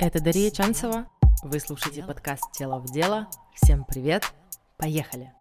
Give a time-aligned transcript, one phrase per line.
[0.00, 1.08] Это Дарья Чанцева.
[1.42, 3.26] Вы слушаете подкаст «Тело в дело».
[3.52, 4.32] Всем привет.
[4.76, 5.32] Поехали.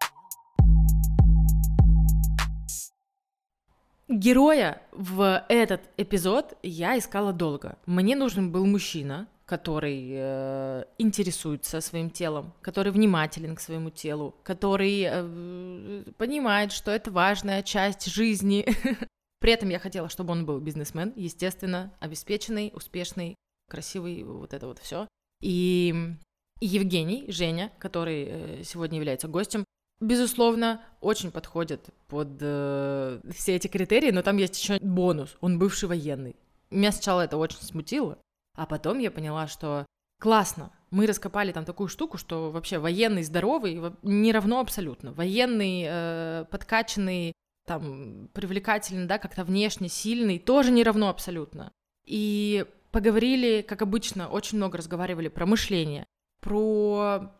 [4.07, 7.77] Героя в этот эпизод я искала долго.
[7.85, 15.03] Мне нужен был мужчина, который э, интересуется своим телом, который внимателен к своему телу, который
[15.07, 18.65] э, понимает, что это важная часть жизни.
[19.39, 23.35] При этом я хотела, чтобы он был бизнесмен, естественно, обеспеченный, успешный,
[23.69, 25.07] красивый, вот это вот все.
[25.41, 26.15] И
[26.59, 29.63] Евгений, Женя, который э, сегодня является гостем,
[29.99, 35.37] безусловно, очень подходит под э, все эти критерии, но там есть еще бонус.
[35.41, 36.35] Он бывший военный.
[36.69, 38.17] Меня сначала это очень смутило,
[38.55, 39.85] а потом я поняла, что
[40.19, 40.71] классно.
[40.89, 45.13] Мы раскопали там такую штуку, что вообще военный здоровый не равно абсолютно.
[45.13, 47.33] Военный э, подкачанный,
[47.65, 51.71] там, привлекательный, да, как-то внешне сильный, тоже не равно абсолютно.
[52.05, 56.05] И поговорили, как обычно, очень много разговаривали про мышление,
[56.41, 57.31] про,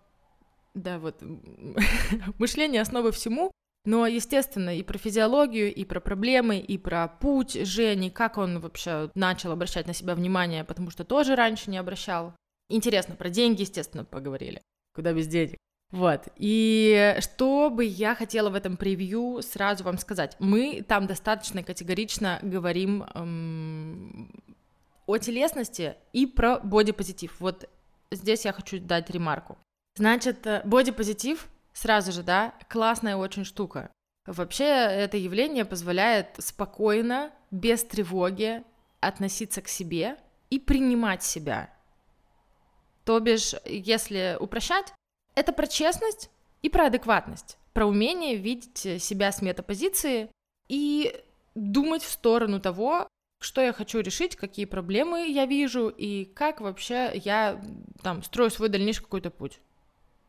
[0.74, 1.22] да, вот,
[2.40, 3.52] мышление основы всему,
[3.86, 9.10] но, естественно, и про физиологию, и про проблемы, и про путь Жени, как он вообще
[9.16, 12.34] начал обращать на себя внимание, потому что тоже раньше не обращал.
[12.70, 14.62] Интересно, про деньги, естественно, поговорили.
[14.94, 15.58] Куда без денег?
[15.92, 16.28] Вот.
[16.36, 20.36] И что бы я хотела в этом превью сразу вам сказать.
[20.40, 24.30] Мы там достаточно категорично говорим эм,
[25.08, 27.40] о телесности и про бодипозитив.
[27.40, 27.68] Вот
[28.12, 29.58] здесь я хочу дать ремарку.
[29.96, 33.92] Значит, э, бодипозитив Сразу же, да, классная очень штука.
[34.26, 38.64] Вообще это явление позволяет спокойно, без тревоги
[39.00, 40.18] относиться к себе
[40.50, 41.72] и принимать себя.
[43.06, 44.92] То бишь, если упрощать,
[45.36, 46.32] это про честность
[46.64, 50.32] и про адекватность, про умение видеть себя с метапозиции
[50.68, 51.16] и
[51.54, 53.08] думать в сторону того,
[53.40, 57.62] что я хочу решить, какие проблемы я вижу и как вообще я
[58.02, 59.60] там строю свой дальнейший какой-то путь.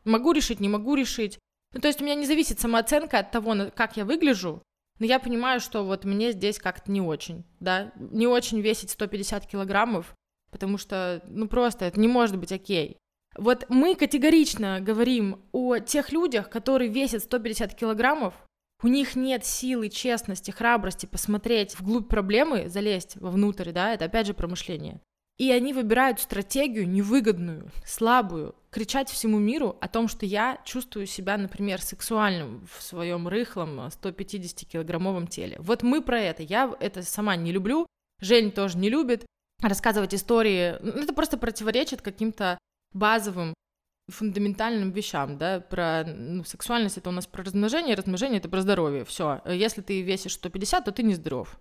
[0.05, 1.39] Могу решить, не могу решить.
[1.73, 4.61] Ну, то есть у меня не зависит самооценка от того, как я выгляжу,
[4.99, 9.45] но я понимаю, что вот мне здесь как-то не очень, да, не очень весить 150
[9.45, 10.13] килограммов,
[10.51, 12.97] потому что, ну, просто это не может быть окей.
[13.37, 18.33] Вот мы категорично говорим о тех людях, которые весят 150 килограммов,
[18.81, 24.33] у них нет силы, честности, храбрости посмотреть вглубь проблемы, залезть вовнутрь, да, это опять же
[24.33, 25.01] промышление.
[25.37, 31.37] И они выбирают стратегию невыгодную, слабую, кричать всему миру о том, что я чувствую себя,
[31.37, 35.55] например, сексуальным в своем рыхлом 150-килограммовом теле.
[35.59, 36.43] Вот мы про это.
[36.43, 37.87] Я это сама не люблю,
[38.19, 39.25] Жень тоже не любит.
[39.61, 42.57] Рассказывать истории, это просто противоречит каким-то
[42.93, 43.53] базовым
[44.09, 49.05] фундаментальным вещам, да, про ну, сексуальность это у нас про размножение, размножение это про здоровье,
[49.05, 49.41] все.
[49.45, 51.59] Если ты весишь 150, то ты не здоров.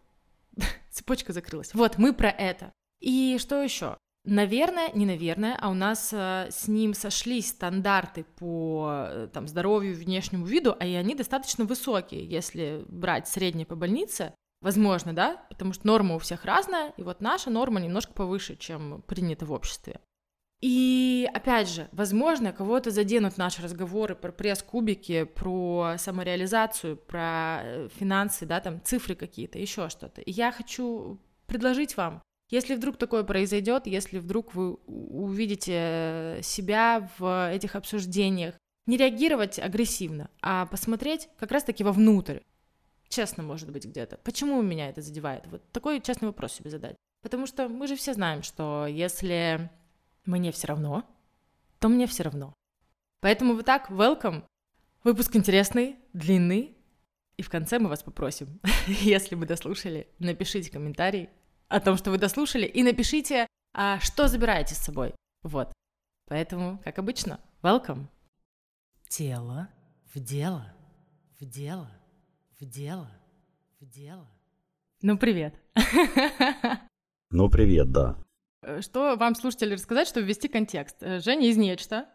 [0.91, 1.75] Цепочка закрылась.
[1.75, 2.73] Вот, мы про это.
[3.01, 3.97] И что еще?
[4.25, 9.95] Наверное, не наверное, а у нас э, с ним сошлись стандарты по э, там, здоровью,
[9.95, 14.35] внешнему виду, а и они достаточно высокие, если брать средние по больнице.
[14.61, 19.03] Возможно, да, потому что норма у всех разная, и вот наша норма немножко повыше, чем
[19.07, 20.01] принято в обществе.
[20.61, 28.45] И опять же, возможно, кого-то заденут наши разговоры про пресс-кубики, про самореализацию, про э, финансы,
[28.45, 30.21] да, там цифры какие-то, еще что-то.
[30.21, 37.51] И я хочу предложить вам если вдруг такое произойдет, если вдруг вы увидите себя в
[37.53, 38.55] этих обсуждениях,
[38.87, 42.39] не реагировать агрессивно, а посмотреть как раз-таки вовнутрь.
[43.11, 44.17] Честно, может быть, где-то.
[44.19, 45.47] Почему меня это задевает?
[45.47, 46.97] Вот такой честный вопрос себе задать.
[47.23, 49.71] Потому что мы же все знаем, что если
[50.29, 51.05] мне все равно,
[51.79, 52.55] то мне все равно.
[53.21, 54.45] Поэтому вот так, welcome.
[55.03, 56.77] Выпуск интересный, длинный.
[57.37, 61.31] И в конце мы вас попросим, если вы дослушали, напишите комментарий,
[61.69, 65.15] о том, что вы дослушали, и напишите, а, что забираете с собой.
[65.43, 65.73] Вот.
[66.27, 68.07] Поэтому, как обычно, welcome.
[69.09, 69.69] Тело
[70.15, 70.73] в дело,
[71.39, 71.91] в дело,
[72.59, 73.11] в дело,
[73.81, 74.29] в дело.
[75.03, 75.55] Ну, привет.
[77.31, 78.17] Ну, привет, да.
[78.81, 80.97] Что вам, слушатели, рассказать, чтобы ввести контекст?
[81.01, 82.09] Женя из Нечто,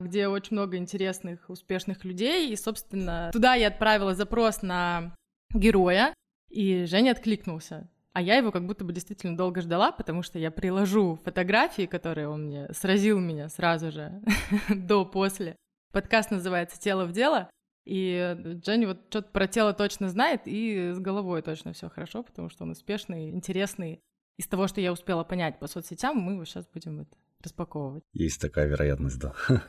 [0.00, 5.14] где очень много интересных, успешных людей, и, собственно, туда я отправила запрос на
[5.52, 6.14] героя,
[6.50, 7.88] и Женя откликнулся.
[8.12, 12.28] А я его как будто бы действительно долго ждала, потому что я приложу фотографии, которые
[12.28, 14.22] он мне сразил меня сразу же
[14.70, 15.56] до-после.
[15.92, 17.50] Подкаст называется «Тело в дело»,
[17.86, 22.48] и Дженни вот что-то про тело точно знает, и с головой точно все хорошо, потому
[22.48, 24.00] что он успешный, интересный.
[24.38, 28.04] Из того, что я успела понять по соцсетям, мы его сейчас будем это распаковывать.
[28.12, 29.34] Есть такая вероятность, да.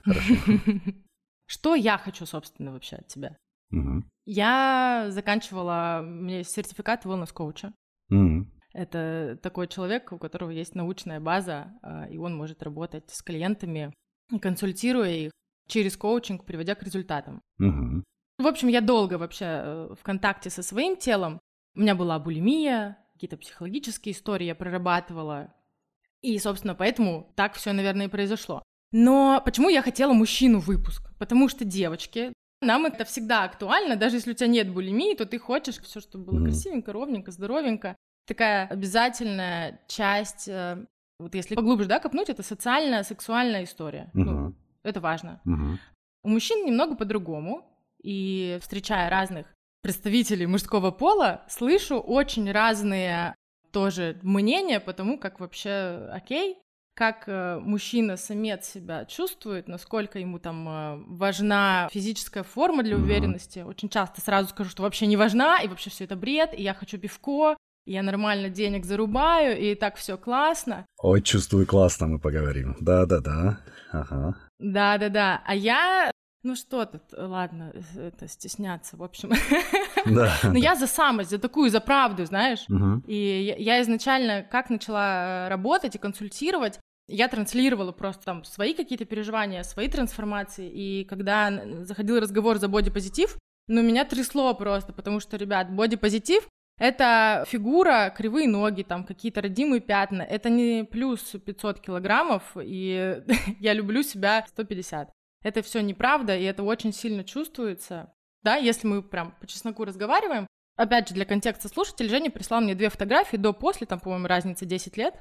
[1.46, 3.38] Что я хочу, собственно, вообще от тебя?
[4.26, 7.74] Я заканчивала, у меня есть сертификат wellness коуча.
[8.74, 13.92] Это такой человек, у которого есть научная база, а, и он может работать с клиентами,
[14.40, 15.32] консультируя их
[15.68, 17.42] через коучинг, приводя к результатам.
[17.60, 18.04] Угу.
[18.38, 21.40] В общем, я долго вообще э, в контакте со своим телом.
[21.76, 25.54] У меня была булимия, какие-то психологические истории я прорабатывала.
[26.22, 28.64] И, собственно, поэтому так все, наверное, и произошло.
[28.92, 31.12] Но почему я хотела мужчину выпуск?
[31.18, 32.32] Потому что девочки,
[32.62, 36.26] нам это всегда актуально, даже если у тебя нет булимии, то ты хочешь все, чтобы
[36.26, 37.96] было красивенько, ровненько, здоровенько.
[38.28, 40.86] Такая обязательная часть, э,
[41.20, 44.12] вот если поглубже, да, копнуть, это социальная, сексуальная история.
[44.14, 44.24] Mm-hmm.
[44.24, 45.42] Ну, это важно.
[45.46, 45.78] Mm-hmm.
[46.24, 47.66] У мужчин немного по-другому,
[48.02, 49.48] и встречая разных
[49.88, 53.34] представителей мужского пола, слышу очень разные
[53.72, 56.58] тоже мнения по тому, как вообще окей,
[56.94, 63.60] как э, мужчина-самец себя чувствует, насколько ему там э, важна физическая форма для уверенности.
[63.60, 66.74] Очень часто сразу скажу, что вообще не важна, и вообще все это бред, и я
[66.74, 67.56] хочу пивко,
[67.86, 70.86] и я нормально денег зарубаю, и так все классно.
[70.98, 72.76] Ой, чувствую классно, мы поговорим.
[72.82, 73.62] Да-да-да.
[73.94, 74.36] Ага.
[74.60, 75.42] Да-да-да.
[75.46, 76.12] А я
[76.44, 79.32] ну что тут, ладно, это стесняться, в общем.
[80.06, 80.34] Да.
[80.44, 82.64] Но я за самость, за такую, за правду, знаешь.
[82.70, 83.04] Угу.
[83.08, 86.80] И я изначально, как начала работать и консультировать,
[87.10, 91.52] я транслировала просто там свои какие-то переживания, свои трансформации, и когда
[91.84, 93.38] заходил разговор за бодипозитив,
[93.68, 96.48] ну, меня трясло просто, потому что, ребят, бодипозитив—
[96.80, 103.22] это фигура, кривые ноги, там, какие-то родимые пятна, это не плюс 500 килограммов, и
[103.60, 105.10] я люблю себя 150.
[105.44, 108.14] Это все неправда, и это очень сильно чувствуется,
[108.44, 110.48] да, если мы прям по чесноку разговариваем.
[110.76, 114.98] Опять же, для контекста слушателей, Женя прислал мне две фотографии до-после, там, по-моему, разница 10
[114.98, 115.16] лет,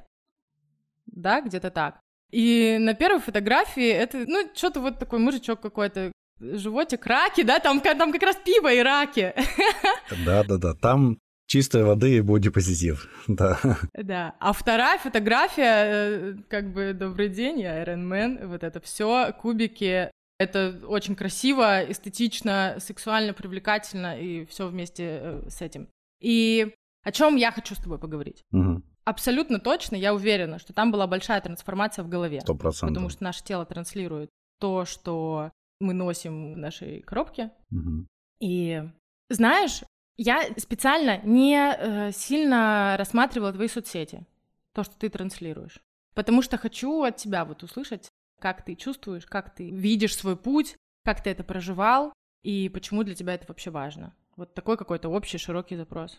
[1.06, 2.00] да, где-то так.
[2.30, 7.80] И на первой фотографии это, ну, что-то вот такой мужичок какой-то, животик, раки, да, там,
[7.80, 9.34] там как раз пиво и раки.
[10.24, 13.58] Да-да-да, там чистой воды и бодипозитив, да.
[13.94, 19.32] Да, а вторая фотография, э, как бы «Добрый день, я Iron Man», вот это все
[19.32, 25.88] кубики, это очень красиво, эстетично, сексуально, привлекательно и все вместе э, с этим.
[26.20, 28.42] И о чем я хочу с тобой поговорить?
[28.52, 28.82] Угу.
[29.04, 32.40] Абсолютно точно, я уверена, что там была большая трансформация в голове.
[32.40, 32.88] Сто процентов.
[32.88, 37.52] Потому что наше тело транслирует то, что мы носим в нашей коробке.
[37.70, 38.06] Угу.
[38.40, 38.82] И
[39.30, 39.82] знаешь,
[40.16, 44.26] я специально не э, сильно рассматривала твои соцсети,
[44.72, 45.80] то, что ты транслируешь.
[46.14, 48.08] Потому что хочу от тебя вот услышать,
[48.40, 53.14] как ты чувствуешь, как ты видишь свой путь, как ты это проживал, и почему для
[53.14, 54.14] тебя это вообще важно.
[54.36, 56.18] Вот такой какой-то общий широкий запрос.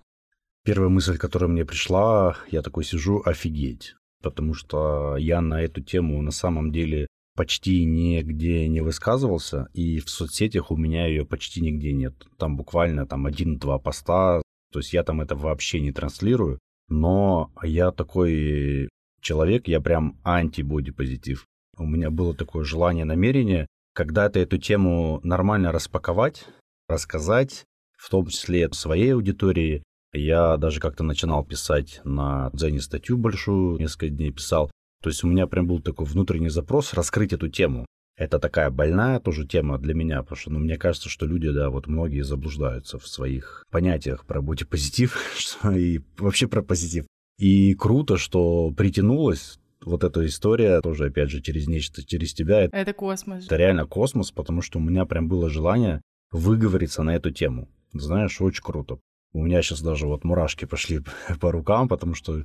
[0.64, 3.96] Первая мысль, которая мне пришла, я такой сижу, офигеть.
[4.22, 7.08] Потому что я на эту тему на самом деле
[7.38, 12.14] почти нигде не высказывался, и в соцсетях у меня ее почти нигде нет.
[12.38, 14.42] Там буквально там один-два поста,
[14.74, 18.90] то есть я там это вообще не транслирую, но я такой
[19.22, 21.46] человек, я прям анти-бодипозитив.
[21.78, 26.46] У меня было такое желание, намерение когда-то эту тему нормально распаковать,
[26.88, 27.66] рассказать,
[27.98, 29.84] в том числе своей аудитории,
[30.14, 34.72] я даже как-то начинал писать на Дзене статью большую, несколько дней писал.
[35.02, 37.86] То есть у меня прям был такой внутренний запрос раскрыть эту тему.
[38.16, 41.70] Это такая больная тоже тема для меня, потому что ну, мне кажется, что люди, да,
[41.70, 45.20] вот многие заблуждаются в своих понятиях про бодипозитив
[45.72, 47.06] и вообще про позитив.
[47.38, 52.68] И круто, что притянулась вот эта история тоже, опять же, через нечто, через тебя.
[52.72, 53.46] Это космос.
[53.46, 56.02] Это реально космос, потому что у меня прям было желание
[56.32, 57.70] выговориться на эту тему.
[57.94, 59.00] Знаешь, очень круто.
[59.34, 61.02] У меня сейчас даже вот мурашки пошли
[61.40, 62.42] по рукам, потому что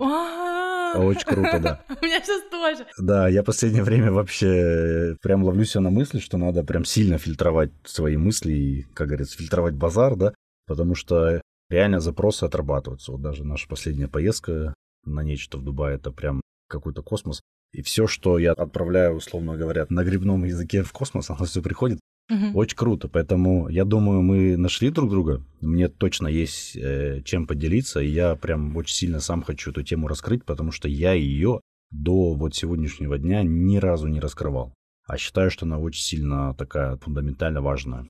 [0.98, 1.84] очень круто, да.
[2.00, 2.86] У меня сейчас тоже.
[2.98, 7.70] Да, я последнее время вообще прям ловлю себя на мысли, что надо прям сильно фильтровать
[7.84, 10.34] свои мысли и, как говорится, фильтровать базар, да,
[10.66, 13.12] потому что реально запросы отрабатываются.
[13.12, 17.40] Вот даже наша последняя поездка на нечто в Дубае, это прям какой-то космос.
[17.72, 22.00] И все, что я отправляю, условно говоря, на грибном языке в космос, оно все приходит
[22.32, 22.58] Угу.
[22.58, 23.08] Очень круто.
[23.08, 25.44] Поэтому я думаю, мы нашли друг друга.
[25.60, 28.00] Мне точно есть э, чем поделиться.
[28.00, 31.60] И я прям очень сильно сам хочу эту тему раскрыть, потому что я ее
[31.90, 34.72] до вот сегодняшнего дня ни разу не раскрывал.
[35.06, 38.08] А считаю, что она очень сильно такая фундаментально важная.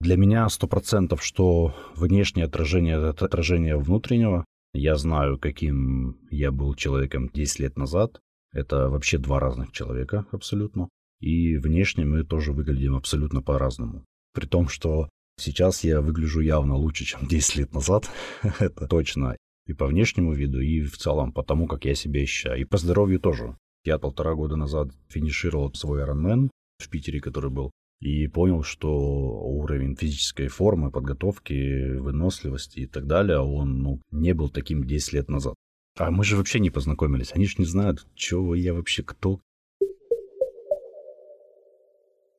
[0.00, 4.44] Для меня сто процентов, что внешнее отражение– это отражение внутреннего.
[4.72, 8.20] Я знаю, каким я был человеком 10 лет назад.
[8.52, 10.88] Это вообще два разных человека абсолютно.
[11.20, 14.04] И внешне мы тоже выглядим абсолютно по-разному.
[14.32, 18.10] При том, что сейчас я выгляжу явно лучше, чем 10 лет назад.
[18.58, 19.36] Это точно.
[19.66, 22.60] И по внешнему виду, и в целом по тому, как я себя ощущаю.
[22.60, 23.56] И по здоровью тоже.
[23.84, 29.96] Я полтора года назад финишировал свой Ironman в Питере, который был, и понял, что уровень
[29.96, 35.54] физической формы, подготовки, выносливости и так далее, он ну, не был таким 10 лет назад.
[35.96, 37.32] А мы же вообще не познакомились.
[37.34, 39.40] Они же не знают, что я вообще кто.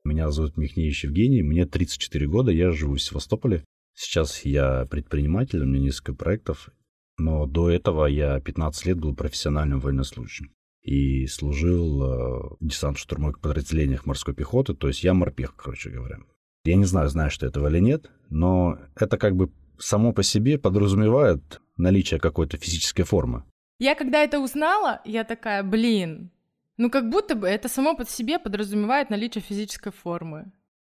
[0.05, 3.65] Меня зовут Михнеевич Евгений, мне 34 года, я живу в Севастополе.
[3.95, 6.69] Сейчас я предприниматель, у меня несколько проектов,
[7.17, 10.51] но до этого я 15 лет был профессиональным военнослужащим
[10.83, 16.19] и служил э, в десантно-штурмовых подразделениях морской пехоты, то есть я морпех, короче говоря.
[16.65, 20.59] Я не знаю, знаешь ты этого или нет, но это как бы само по себе
[20.59, 23.43] подразумевает наличие какой-то физической формы.
[23.79, 26.29] Я когда это узнала, я такая, блин,
[26.77, 30.51] ну как будто бы это само по себе подразумевает наличие физической формы.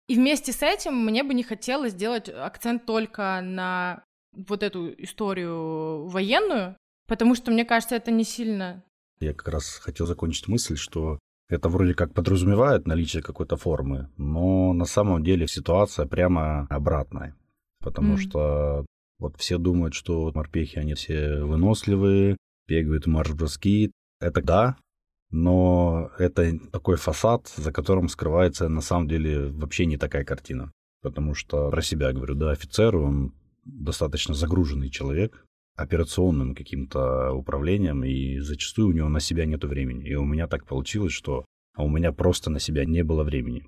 [0.08, 6.06] И вместе с этим мне бы не хотелось сделать акцент только на вот эту историю
[6.06, 6.76] военную,
[7.08, 8.84] потому что, мне кажется, это не сильно...
[9.18, 11.18] Я как раз хотел закончить мысль, что
[11.48, 17.34] это вроде как подразумевает наличие какой-то формы, но на самом деле ситуация прямо обратная.
[17.80, 18.18] Потому mm.
[18.18, 18.86] что
[19.18, 22.36] вот все думают, что морпехи, они все выносливые,
[22.68, 23.92] бегают марш-броски.
[24.20, 24.76] Это да,
[25.30, 30.72] но это такой фасад, за которым скрывается на самом деле вообще не такая картина.
[31.02, 35.44] Потому что про себя говорю, да, офицер, он достаточно загруженный человек
[35.76, 40.08] операционным каким-то управлением, и зачастую у него на себя нет времени.
[40.08, 41.44] И у меня так получилось, что
[41.76, 43.66] у меня просто на себя не было времени.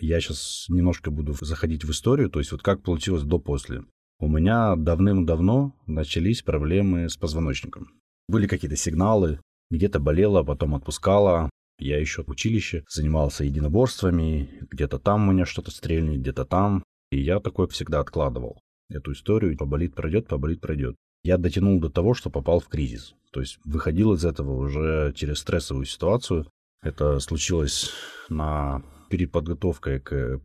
[0.00, 3.84] Я сейчас немножко буду заходить в историю, то есть вот как получилось до-после.
[4.18, 7.88] У меня давным-давно начались проблемы с позвоночником.
[8.28, 9.38] Были какие-то сигналы,
[9.70, 11.50] где-то болело, потом отпускало.
[11.78, 16.84] Я еще в училище занимался единоборствами, где-то там у меня что-то стрельнет, где-то там.
[17.10, 19.56] И я такой всегда откладывал эту историю.
[19.56, 20.96] Поболит, пройдет, поболит, пройдет.
[21.22, 23.14] Я дотянул до того, что попал в кризис.
[23.32, 26.46] То есть выходил из этого уже через стрессовую ситуацию.
[26.82, 27.90] Это случилось
[28.28, 30.40] на перед подготовкой к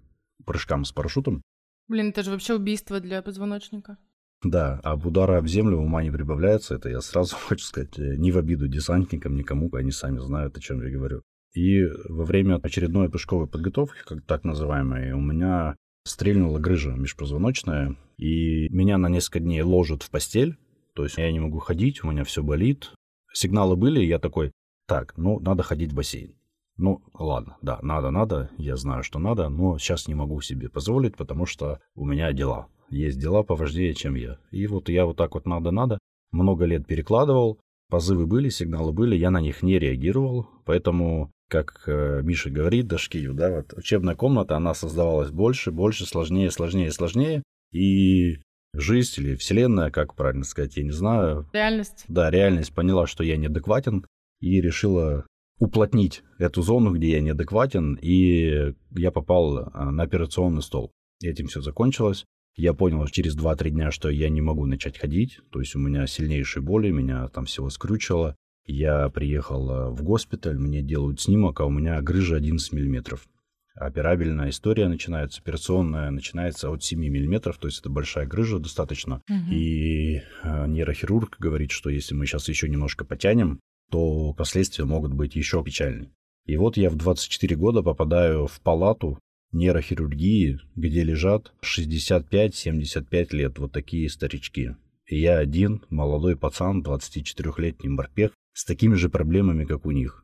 [0.46, 1.42] прыжкам с парашютом.
[1.88, 3.98] Блин, это же вообще убийство для позвоночника.
[4.44, 6.76] Да, об удара об землю ума не прибавляется.
[6.76, 10.62] Это я сразу хочу сказать, э, не в обиду десантникам, никому, они сами знают, о
[10.62, 11.22] чем я говорю.
[11.54, 18.70] И во время очередной прыжковой подготовки, как так называемой, у меня стрельнула грыжа межпозвоночная, и
[18.70, 20.58] меня на несколько дней ложат в постель,
[20.94, 22.92] то есть я не могу ходить, у меня все болит.
[23.34, 24.52] Сигналы были, я такой,
[24.88, 26.36] так, ну, надо ходить в бассейн.
[26.78, 31.18] Ну, ладно, да, надо, надо, я знаю, что надо, но сейчас не могу себе позволить,
[31.18, 34.38] потому что у меня дела есть дела поважнее, чем я.
[34.52, 36.00] И вот я вот так вот надо-надо,
[36.32, 42.22] много лет перекладывал, позывы были, сигналы были, я на них не реагировал, поэтому, как э,
[42.24, 48.38] Миша говорит, Дашкиев, да, вот учебная комната, она создавалась больше, больше, сложнее, сложнее, сложнее, и
[48.74, 51.50] жизнь или вселенная, как правильно сказать, я не знаю.
[51.54, 52.06] Реальность.
[52.08, 54.06] Да, реальность поняла, что я неадекватен,
[54.40, 55.26] и решила
[55.60, 60.92] уплотнить эту зону, где я неадекватен, и я попал э, на операционный стол.
[61.22, 62.26] Этим все закончилось.
[62.60, 66.06] Я понял через 2-3 дня, что я не могу начать ходить, то есть у меня
[66.08, 68.36] сильнейшие боли, меня там всего скрючило.
[68.66, 73.30] Я приехал э, в госпиталь, мне делают снимок, а у меня грыжа 11 миллиметров.
[73.76, 79.22] Операбельная история начинается, операционная начинается от 7 миллиметров, то есть это большая грыжа достаточно.
[79.30, 79.54] Угу.
[79.54, 85.34] И э, нейрохирург говорит, что если мы сейчас еще немножко потянем, то последствия могут быть
[85.38, 86.12] еще печальнее.
[86.46, 89.18] И вот я в 24 года попадаю в палату
[89.52, 94.76] нейрохирургии, где лежат 65-75 лет вот такие старички.
[95.06, 100.24] И я один, молодой пацан, 24-летний морпех, с такими же проблемами, как у них.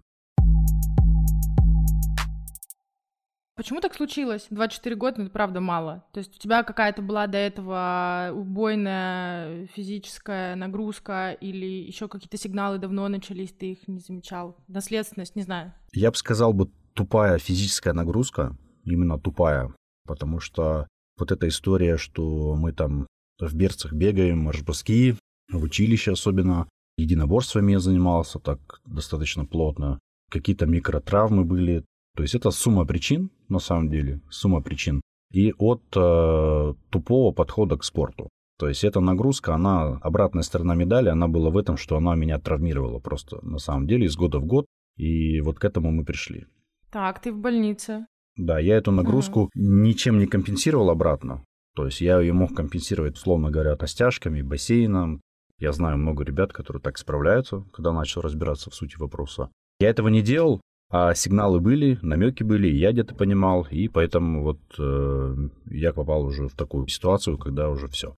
[3.55, 4.47] Почему так случилось?
[4.49, 6.03] 24 года, ну, это правда мало.
[6.11, 12.79] То есть у тебя какая-то была до этого убойная физическая нагрузка или еще какие-то сигналы
[12.79, 14.57] давно начались, ты их не замечал?
[14.67, 15.73] Наследственность, не знаю.
[15.93, 19.73] Я бы сказал бы тупая физическая нагрузка, именно тупая,
[20.07, 20.87] потому что
[21.17, 23.07] вот эта история, что мы там
[23.39, 25.15] в берцах бегаем, марш-броски,
[25.51, 29.99] в училище особенно, единоборствами я занимался так достаточно плотно,
[30.31, 31.83] какие-то микротравмы были,
[32.15, 35.01] то есть это сумма причин, на самом деле, сумма причин,
[35.31, 38.29] и от э, тупого подхода к спорту.
[38.57, 42.39] То есть эта нагрузка, она, обратная сторона медали, она была в этом, что она меня
[42.39, 44.65] травмировала просто на самом деле из года в год,
[44.95, 46.45] и вот к этому мы пришли.
[46.89, 48.05] Так, ты в больнице.
[48.37, 49.61] Да, я эту нагрузку mm-hmm.
[49.61, 51.45] ничем не компенсировал обратно.
[51.75, 55.21] То есть я ее мог компенсировать, условно говоря, растяжками, бассейном.
[55.57, 59.49] Я знаю много ребят, которые так справляются, когда начал разбираться в сути вопроса.
[59.79, 64.59] Я этого не делал, а сигналы были, намеки были, я где-то понимал, и поэтому вот
[64.77, 68.15] э, я попал уже в такую ситуацию, когда уже все.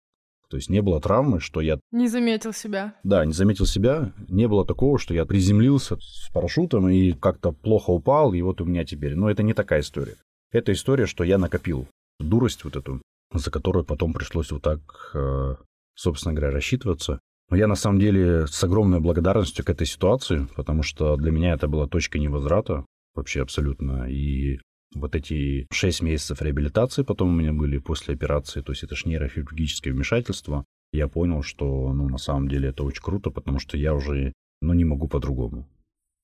[0.49, 1.79] То есть не было травмы, что я...
[1.91, 2.95] Не заметил себя.
[3.03, 4.13] Да, не заметил себя.
[4.29, 8.65] Не было такого, что я приземлился с парашютом и как-то плохо упал, и вот у
[8.65, 9.17] меня теперь...
[9.17, 10.17] Но это не такая история.
[10.53, 11.89] Это история, что я накопил
[12.21, 14.81] дурость вот эту, за которую потом пришлось вот так,
[15.15, 15.57] э,
[15.95, 17.19] собственно говоря, рассчитываться.
[17.51, 21.55] Но я на самом деле с огромной благодарностью к этой ситуации, потому что для меня
[21.55, 22.85] это была точка невозврата
[23.15, 24.09] вообще абсолютно.
[24.11, 24.61] И
[24.97, 29.05] вот эти шесть месяцев реабилитации потом у меня были после операции, то есть это ж
[29.05, 33.95] нейрохирургическое вмешательство, я понял, что, ну, на самом деле это очень круто, потому что я
[33.95, 35.69] уже, ну, не могу по-другому.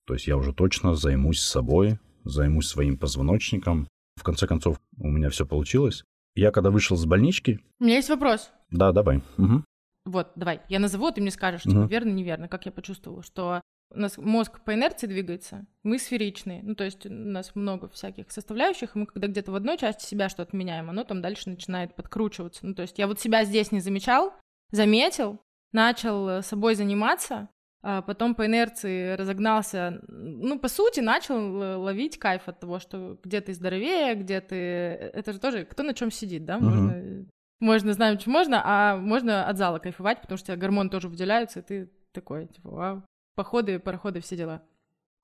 [0.07, 3.87] То есть я уже точно займусь собой, займусь своим позвоночником.
[4.17, 6.05] В конце концов, у меня все получилось.
[6.35, 7.61] Я когда вышел с больнички...
[7.81, 8.51] У меня есть вопрос.
[8.71, 9.23] Да, давай.
[9.39, 9.65] Угу.
[10.07, 11.87] Вот, давай, я назову, ты мне скажешь, типа, угу.
[11.87, 13.61] верно, неверно, как я почувствовала, что
[13.95, 18.31] у нас мозг по инерции двигается, мы сферичные, ну, то есть у нас много всяких
[18.31, 21.95] составляющих, и мы когда где-то в одной части себя что-то меняем, оно там дальше начинает
[21.95, 22.67] подкручиваться.
[22.67, 24.35] Ну, то есть я вот себя здесь не замечал,
[24.71, 25.41] заметил,
[25.73, 27.49] начал собой заниматься,
[27.83, 33.41] а потом по инерции разогнался, ну, по сути, начал ловить кайф от того, что где
[33.41, 34.57] ты здоровее, где ты...
[34.57, 36.59] Это же тоже кто на чем сидит, да?
[36.59, 37.29] Можно, uh-huh.
[37.59, 41.63] можно знаем, что можно, а можно от зала кайфовать, потому что гормоны тоже выделяются, и
[41.63, 43.03] ты такой, типа, вау,
[43.35, 44.63] походы, пароходы, все дела.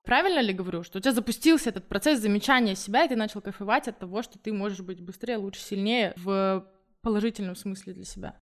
[0.03, 3.87] Правильно ли говорю, что у тебя запустился этот процесс замечания себя, и ты начал кайфовать
[3.87, 6.65] от того, что ты можешь быть быстрее, лучше, сильнее в
[7.01, 8.39] положительном смысле для себя?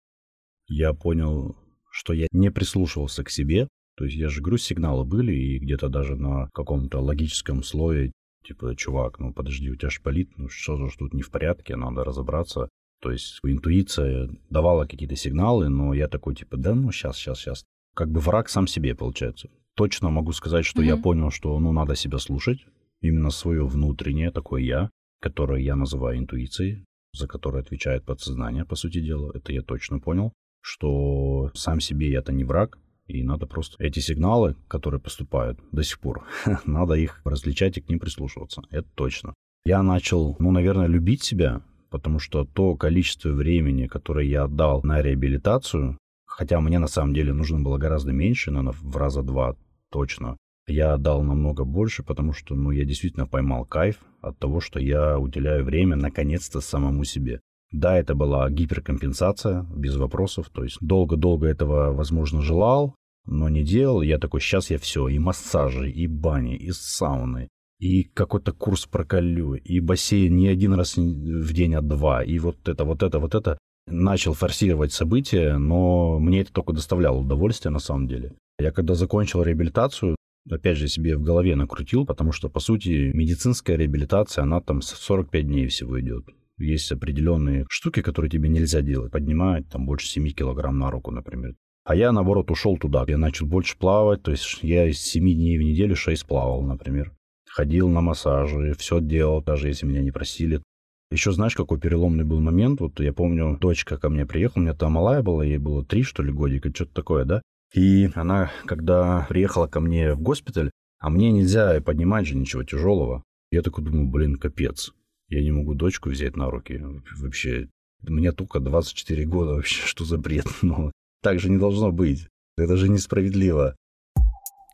[0.68, 1.56] Я понял,
[1.90, 5.88] что я не прислушивался к себе, то есть я же говорю, сигналы были, и где-то
[5.88, 8.12] даже на каком-то логическом слое,
[8.44, 12.04] типа, чувак, ну подожди, у тебя шпалит, ну что же тут не в порядке, надо
[12.04, 12.68] разобраться.
[13.00, 17.64] То есть интуиция давала какие-то сигналы, но я такой, типа, да, ну сейчас, сейчас, сейчас.
[17.96, 19.48] Как бы враг сам себе, получается.
[19.74, 20.86] Точно могу сказать, что mm-hmm.
[20.86, 22.66] я понял, что, ну, надо себя слушать,
[23.00, 24.90] именно свое внутреннее такое я,
[25.22, 26.84] которое я называю интуицией,
[27.14, 29.32] за которое отвечает подсознание, по сути дела.
[29.34, 34.56] Это я точно понял, что сам себе я-то не враг, и надо просто эти сигналы,
[34.68, 36.26] которые поступают до сих пор,
[36.66, 38.60] надо их различать и к ним прислушиваться.
[38.70, 39.32] Это точно.
[39.64, 45.00] Я начал, ну, наверное, любить себя, потому что то количество времени, которое я отдал на
[45.00, 45.96] реабилитацию,
[46.36, 49.56] хотя мне на самом деле нужно было гораздо меньше, наверное, в раза два
[49.90, 50.36] точно,
[50.68, 55.18] я отдал намного больше, потому что, ну, я действительно поймал кайф от того, что я
[55.18, 57.40] уделяю время наконец-то самому себе.
[57.72, 60.50] Да, это была гиперкомпенсация, без вопросов.
[60.50, 62.94] То есть долго-долго этого, возможно, желал,
[63.24, 64.02] но не делал.
[64.02, 69.54] Я такой, сейчас я все, и массажи, и бани, и сауны, и какой-то курс проколю,
[69.54, 73.34] и бассейн не один раз в день, а два, и вот это, вот это, вот
[73.34, 73.58] это.
[73.88, 78.32] Начал форсировать события, но мне это только доставляло удовольствие на самом деле.
[78.58, 80.16] Я когда закончил реабилитацию,
[80.50, 85.46] опять же, себе в голове накрутил, потому что, по сути, медицинская реабилитация, она там 45
[85.46, 86.24] дней всего идет.
[86.58, 89.12] Есть определенные штуки, которые тебе нельзя делать.
[89.12, 91.54] Поднимать там больше 7 килограмм на руку, например.
[91.84, 93.04] А я, наоборот, ушел туда.
[93.06, 94.22] Я начал больше плавать.
[94.22, 97.12] То есть я из 7 дней в неделю 6 плавал, например.
[97.48, 100.62] Ходил на массажи, все делал, даже если меня не просили.
[101.10, 102.80] Еще знаешь, какой переломный был момент?
[102.80, 106.02] Вот я помню, дочка ко мне приехала, у меня там малая была, ей было три,
[106.02, 107.42] что ли, годика, что-то такое, да?
[107.74, 113.22] И она, когда приехала ко мне в госпиталь, а мне нельзя поднимать же ничего тяжелого.
[113.50, 114.92] Я такой думаю, блин, капец.
[115.28, 116.82] Я не могу дочку взять на руки.
[117.16, 117.68] Вообще,
[118.02, 120.46] мне только 24 года вообще, что за бред?
[120.62, 120.90] Но
[121.22, 122.28] так же не должно быть.
[122.56, 123.76] Это же несправедливо.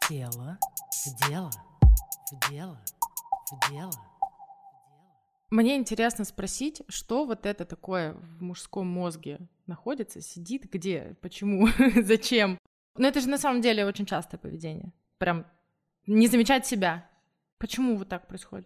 [0.08, 0.58] Дело
[1.04, 1.50] в дело,
[2.30, 2.78] в дело,
[3.50, 4.11] в дело.
[5.52, 11.68] Мне интересно спросить, что вот это такое в мужском мозге находится, сидит где, почему,
[12.02, 12.56] зачем.
[12.96, 14.94] Но это же на самом деле очень частое поведение.
[15.18, 15.44] Прям
[16.06, 17.06] не замечать себя.
[17.58, 18.64] Почему вот так происходит?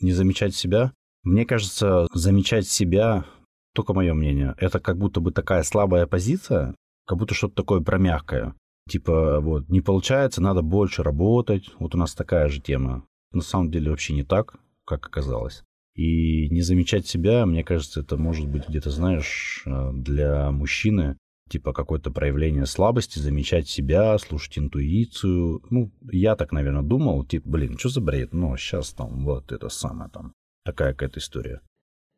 [0.00, 0.92] Не замечать себя?
[1.22, 3.24] Мне кажется, замечать себя,
[3.72, 6.74] только мое мнение, это как будто бы такая слабая позиция,
[7.06, 8.56] как будто что-то такое промягкое.
[8.90, 11.70] Типа, вот, не получается, надо больше работать.
[11.78, 13.06] Вот у нас такая же тема.
[13.30, 15.62] На самом деле вообще не так, как оказалось.
[15.96, 21.16] И не замечать себя, мне кажется, это может быть где-то, знаешь, э, для мужчины,
[21.48, 25.62] типа какое-то проявление слабости, замечать себя, слушать интуицию.
[25.70, 28.34] Ну, я так, наверное, думал, типа, блин, что за бред?
[28.34, 30.32] Ну, сейчас там вот это самое там
[30.66, 31.62] такая какая-то история.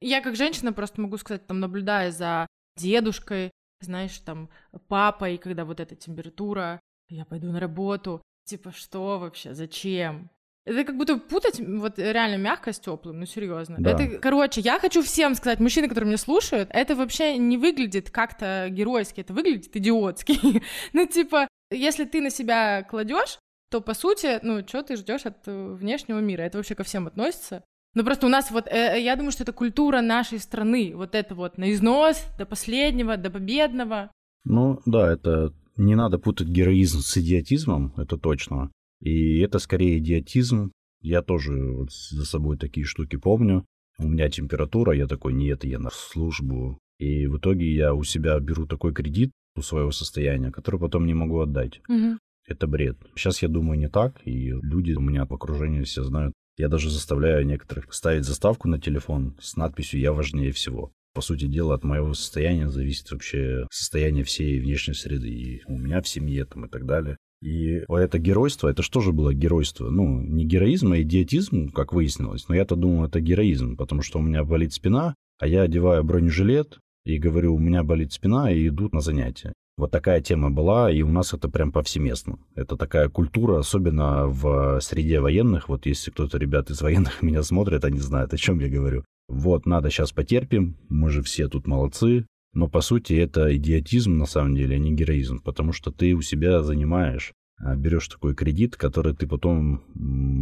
[0.00, 4.48] Я как женщина просто могу сказать, там, наблюдая за дедушкой, знаешь, там,
[4.88, 10.30] папой, когда вот эта температура, я пойду на работу, типа, что вообще, зачем?
[10.68, 13.76] Это как будто путать вот реально мягкость с теплым, ну серьезно.
[13.78, 13.90] Да.
[13.90, 18.68] Это, короче, я хочу всем сказать, мужчины, которые меня слушают, это вообще не выглядит как-то
[18.70, 20.62] геройски, это выглядит идиотски.
[20.92, 23.38] ну, типа, если ты на себя кладешь,
[23.70, 26.42] то по сути, ну, что ты ждешь от э, внешнего мира?
[26.42, 27.64] Это вообще ко всем относится.
[27.94, 31.14] Ну просто у нас вот, э, э, я думаю, что это культура нашей страны, вот
[31.14, 34.10] это вот на износ до последнего, до победного.
[34.44, 38.70] Ну да, это не надо путать героизм с идиотизмом, это точно.
[39.00, 40.72] И это скорее идиотизм.
[41.00, 43.64] Я тоже вот за собой такие штуки помню.
[43.98, 46.78] У меня температура, я такой, нет, я на службу.
[46.98, 51.14] И в итоге я у себя беру такой кредит, у своего состояния, которое потом не
[51.14, 51.80] могу отдать.
[51.88, 52.18] Мгм.
[52.46, 52.96] Это бред.
[53.14, 56.32] Сейчас я думаю не так, и люди у меня в окружении все знают.
[56.56, 60.92] Я даже заставляю некоторых ставить заставку на телефон с надписью «Я важнее всего».
[61.14, 65.28] По сути дела, от моего состояния зависит вообще состояние всей внешней среды.
[65.28, 67.16] И у меня в семье там и так далее.
[67.40, 69.90] И это геройство, это что же было геройство?
[69.90, 72.48] Ну, не героизм, а идиотизм, как выяснилось.
[72.48, 76.78] Но я-то думал, это героизм, потому что у меня болит спина, а я одеваю бронежилет
[77.04, 79.52] и говорю, у меня болит спина, и идут на занятия.
[79.76, 82.40] Вот такая тема была, и у нас это прям повсеместно.
[82.56, 85.68] Это такая культура, особенно в среде военных.
[85.68, 89.04] Вот если кто-то, ребят из военных меня смотрит, они знают, о чем я говорю.
[89.28, 92.26] Вот, надо сейчас потерпим, мы же все тут молодцы.
[92.58, 96.22] Но по сути это идиотизм на самом деле, а не героизм, потому что ты у
[96.22, 99.84] себя занимаешь, а, берешь такой кредит, который ты потом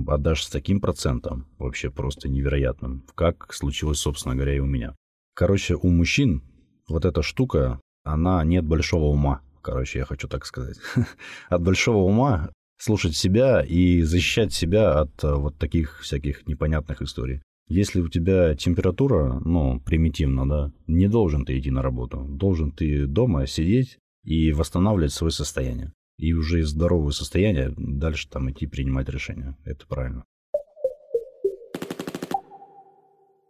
[0.08, 4.96] отдашь с таким процентом, вообще просто невероятным, как случилось, собственно говоря, и у меня.
[5.34, 6.42] Короче, у мужчин
[6.88, 9.42] вот эта штука, она нет большого ума.
[9.60, 10.78] Короче, я хочу так сказать.
[11.50, 12.48] От большого ума
[12.78, 17.42] слушать себя и защищать себя от э, вот таких всяких непонятных историй.
[17.68, 22.24] Если у тебя температура, ну, примитивно, да, не должен ты идти на работу.
[22.28, 25.92] Должен ты дома сидеть и восстанавливать свое состояние.
[26.16, 29.56] И уже из здорового состояния дальше там идти принимать решения.
[29.64, 30.24] Это правильно.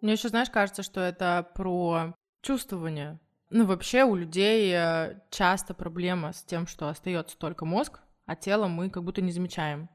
[0.01, 3.21] Мне еще, знаешь, кажется, что это про чувствование.
[3.51, 8.67] Ну, вообще у людей э, часто проблема с тем, что остается только мозг, а тело
[8.67, 9.91] мы как будто не замечаем.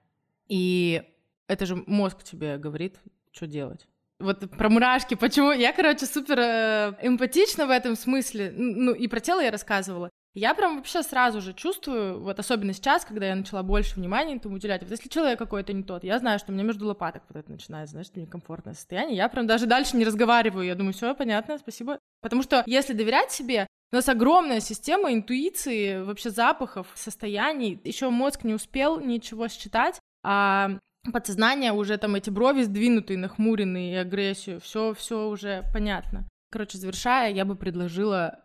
[0.48, 1.02] И
[1.48, 3.00] это же мозг тебе говорит,
[3.32, 3.88] что делать.
[4.22, 5.52] Вот про мурашки, почему...
[5.52, 8.54] Я, короче, супер э, эмпатична в этом смысле.
[8.56, 10.10] Ну, и про тело я рассказывала.
[10.34, 14.56] Я прям вообще сразу же чувствую, вот особенно сейчас, когда я начала больше внимания этому
[14.56, 17.38] уделять, вот если человек какой-то не тот, я знаю, что у меня между лопаток вот
[17.38, 21.58] это начинается, знаешь, некомфортное состояние, я прям даже дальше не разговариваю, я думаю, все понятно,
[21.58, 22.00] спасибо.
[22.22, 28.46] Потому что если доверять себе, у нас огромная система интуиции, вообще запахов, состояний, еще мозг
[28.46, 30.78] не успел ничего считать, а
[31.12, 36.28] подсознание уже там эти брови сдвинутые, нахмуренные и агрессию, все, все уже понятно.
[36.52, 38.40] Короче, завершая, я бы предложила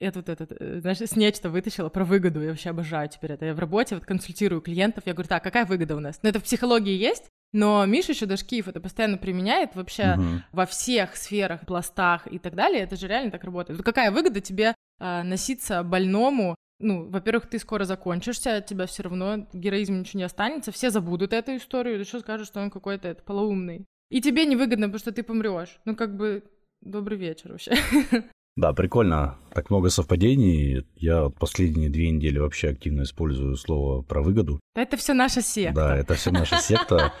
[0.00, 2.40] это вот этот, э, знаешь, с нечто вытащила про выгоду.
[2.40, 3.46] Я вообще обожаю теперь это.
[3.46, 5.04] Я в работе вот консультирую клиентов.
[5.06, 6.20] Я говорю, так, какая выгода у нас?
[6.22, 10.42] Ну, это в психологии есть, но Миша еще Дашкиев это постоянно применяет вообще Угу.
[10.52, 12.82] во всех сферах, пластах и так далее.
[12.82, 13.76] Это же реально так работает.
[13.76, 16.54] Вот какая выгода тебе э, носиться больному?
[16.80, 21.32] Ну, во-первых, ты скоро закончишься, от тебя все равно героизм ничего не останется, все забудут
[21.32, 23.84] эту историю, ты что скажешь, что он какой-то это, полоумный.
[24.10, 25.78] И тебе невыгодно, потому что ты помрешь.
[25.84, 26.44] Ну, как бы,
[26.80, 27.74] добрый вечер вообще.
[28.56, 29.38] Да, прикольно.
[29.54, 30.84] Так много совпадений.
[30.96, 34.58] Я последние две недели вообще активно использую слово про выгоду.
[34.74, 35.76] Да это все наша секта.
[35.76, 37.12] Да, это все наша секта.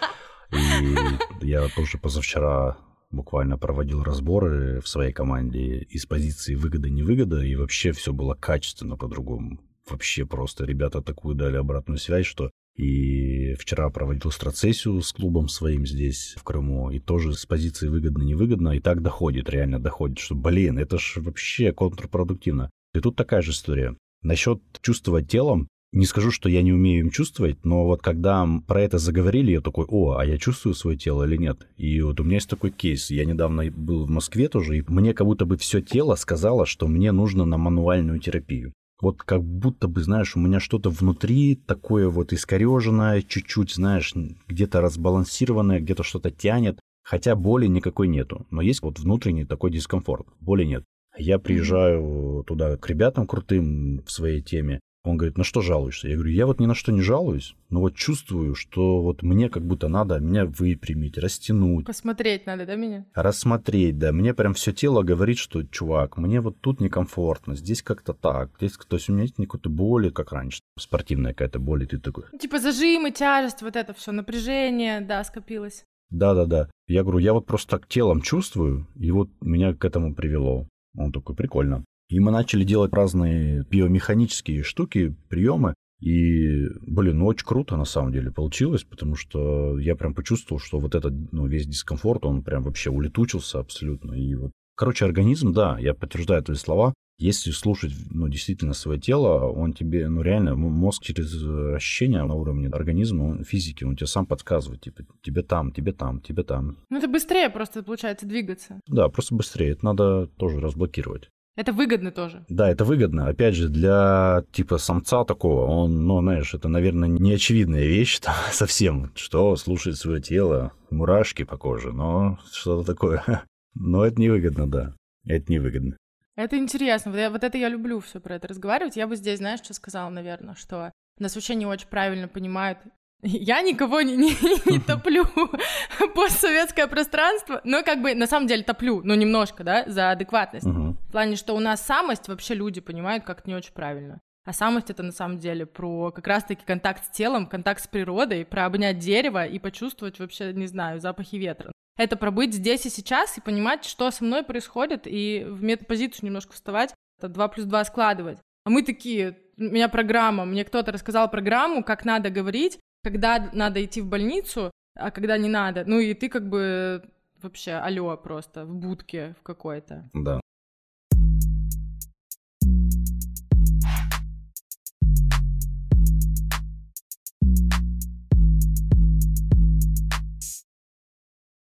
[0.52, 2.76] И я тоже позавчера
[3.10, 9.60] буквально проводил разборы в своей команде из позиции выгода-невыгода, и вообще все было качественно по-другому.
[9.88, 15.84] Вообще просто ребята такую дали обратную связь, что и вчера проводил страцессию с клубом своим
[15.84, 20.78] здесь, в Крыму, и тоже с позиции выгодно-невыгодно, и так доходит, реально доходит, что, блин,
[20.78, 22.70] это ж вообще контрпродуктивно.
[22.94, 23.96] И тут такая же история.
[24.22, 28.82] Насчет чувствовать телом, не скажу, что я не умею им чувствовать, но вот когда про
[28.82, 31.66] это заговорили, я такой, о, а я чувствую свое тело или нет?
[31.76, 33.10] И вот у меня есть такой кейс.
[33.10, 36.88] Я недавно был в Москве тоже, и мне как будто бы все тело сказало, что
[36.88, 38.72] мне нужно на мануальную терапию.
[39.00, 44.12] Вот как будто бы, знаешь, у меня что-то внутри такое вот искореженное, чуть-чуть, знаешь,
[44.48, 48.46] где-то разбалансированное, где-то что-то тянет, хотя боли никакой нету.
[48.50, 50.84] Но есть вот внутренний такой дискомфорт, боли нет.
[51.16, 56.08] Я приезжаю туда к ребятам крутым в своей теме, он говорит, на что жалуешься?
[56.08, 59.48] Я говорю, я вот ни на что не жалуюсь, но вот чувствую, что вот мне
[59.48, 63.06] как будто надо меня выпрямить, растянуть, Посмотреть надо, да, меня?
[63.14, 64.12] рассмотреть, да.
[64.12, 68.50] Мне прям все тело говорит, что, чувак, мне вот тут некомфортно, здесь как-то так.
[68.58, 70.60] Здесь, то есть у меня нет никакой боли, как раньше.
[70.78, 75.22] Спортивная какая-то боль, и ты такой, Ну, Типа зажимы, тяжесть, вот это все, напряжение, да,
[75.24, 75.84] скопилось.
[76.10, 76.68] да-да-да.
[76.86, 80.66] Я говорю, я вот просто так телом чувствую, и вот меня к этому привело.
[80.96, 81.84] Он такой, прикольно.
[82.08, 85.74] И мы начали делать разные биомеханические штуки, приемы.
[86.00, 90.78] И, блин, ну очень круто на самом деле получилось, потому что я прям почувствовал, что
[90.78, 94.12] вот этот, ну, весь дискомфорт, он прям вообще улетучился абсолютно.
[94.14, 99.50] И вот, короче, организм, да, я подтверждаю твои слова, если слушать, ну, действительно свое тело,
[99.50, 104.06] он тебе, ну, реально, мозг через э, ощущения на уровне организма, он, физики, он тебе
[104.06, 106.76] сам подсказывает, типа, тебе там, тебе там, тебе там.
[106.88, 108.80] Ну, это быстрее просто получается двигаться.
[108.86, 111.28] Да, просто быстрее, это надо тоже разблокировать.
[111.58, 112.44] Это выгодно тоже.
[112.48, 113.26] Да, это выгодно.
[113.26, 118.36] Опять же, для типа самца такого, он, ну, знаешь, это, наверное, не очевидная вещь там,
[118.52, 123.24] совсем, что слушать свое тело, мурашки по коже, но что-то такое.
[123.74, 124.94] Но это невыгодно, да.
[125.24, 125.96] Это невыгодно.
[126.36, 127.10] Это интересно.
[127.10, 128.96] Вот, я, вот это я люблю все про это разговаривать.
[128.96, 132.78] Я бы здесь, знаешь, что сказала, наверное, что нас вообще не очень правильно понимают.
[133.22, 135.24] Я никого не, не, не топлю
[136.14, 140.66] постсоветское пространство, но как бы на самом деле топлю, но немножко, да, за адекватность.
[140.66, 140.96] Мгм.
[141.08, 144.20] В плане, что у нас самость вообще люди понимают как-то не очень правильно.
[144.44, 148.46] А самость это на самом деле про как раз-таки контакт с телом, контакт с природой,
[148.46, 151.72] про обнять дерево и почувствовать вообще, не знаю, запахи ветра.
[151.98, 156.26] Это про быть здесь и сейчас и понимать, что со мной происходит, и в метапозицию
[156.26, 158.38] немножко вставать, это 2 плюс 2 складывать.
[158.64, 163.84] А мы такие, у меня программа, мне кто-то рассказал программу, как надо говорить, когда надо
[163.84, 165.84] идти в больницу, а когда не надо.
[165.86, 167.02] Ну и ты как бы
[167.40, 170.08] вообще алло просто в будке в какой-то.
[170.12, 170.40] Да.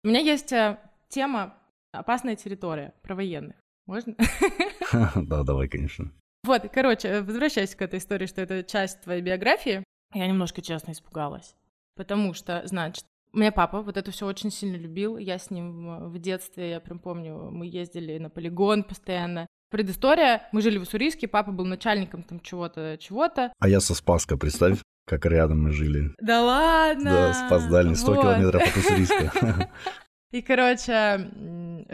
[0.04, 1.54] У меня есть э, тема
[1.92, 3.56] «Опасная территория» про военных.
[3.86, 4.16] Можно?
[5.14, 6.10] Да, давай, конечно.
[6.42, 9.84] Вот, короче, э, возвращаясь к этой истории, что это часть твоей биографии,
[10.14, 11.54] я немножко, честно, испугалась.
[11.96, 15.16] Потому что, значит, меня папа вот это все очень сильно любил.
[15.16, 19.46] Я с ним в- детстве, я прям помню, мы ездили на полигон постоянно.
[19.70, 23.52] Предыстория, мы жили в Уссурийске, папа был начальником там чего-то, чего-то.
[23.58, 26.14] А я со Спаска, представь, как рядом мы жили.
[26.20, 27.04] Да ладно!
[27.10, 28.20] Да, Спас дальний, 100 Вот.
[28.20, 29.70] километров от Уссурийска.
[30.30, 31.30] И, короче,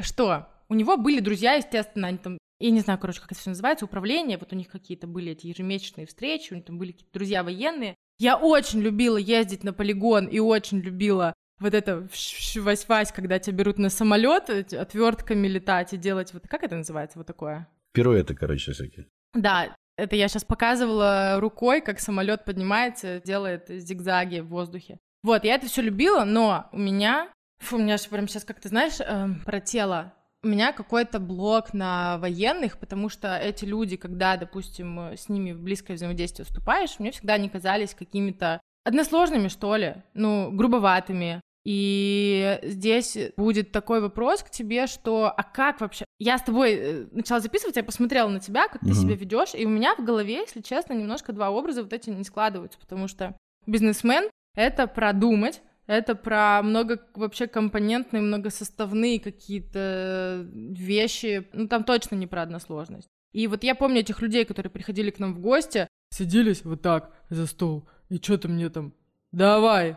[0.00, 0.48] что?
[0.68, 3.84] У него были друзья, естественно, они там, я не знаю, короче, как это все называется,
[3.84, 7.42] управление, вот у них какие-то были эти ежемесячные встречи, у них там были какие-то друзья
[7.42, 7.94] военные.
[8.18, 12.08] Я очень любила ездить на полигон и очень любила вот это
[12.56, 17.26] вась-вась, когда тебя берут на самолет, отвертками летать и делать вот, как это называется, вот
[17.26, 17.68] такое?
[17.92, 19.06] Пируэты, короче, всякие.
[19.34, 24.98] Да, это я сейчас показывала рукой, как самолет поднимается, делает зигзаги в воздухе.
[25.22, 27.28] Вот, я это все любила, но у меня,
[27.58, 30.14] фу, у меня же прям сейчас как-то, знаешь, эм, про тело.
[30.44, 35.60] У меня какой-то блок на военных, потому что эти люди, когда, допустим, с ними в
[35.60, 41.40] близкое взаимодействие вступаешь, мне всегда они казались какими-то односложными, что ли, ну, грубоватыми.
[41.64, 46.04] И здесь будет такой вопрос к тебе, что а как вообще?
[46.18, 48.94] Я с тобой э, начала записывать, я посмотрела на тебя, как ты Мгм.
[48.94, 52.24] себя ведешь, и у меня в голове, если честно, немножко два образа вот эти не
[52.24, 61.48] складываются, потому что бизнесмен— это продумать, это про много вообще компонентные, многосоставные какие-то вещи.
[61.52, 63.08] Ну, там точно не про односложность.
[63.32, 67.12] И вот я помню этих людей, которые приходили к нам в гости, сиделись вот так
[67.30, 68.92] за стол, и что-то мне там,
[69.32, 69.96] давай.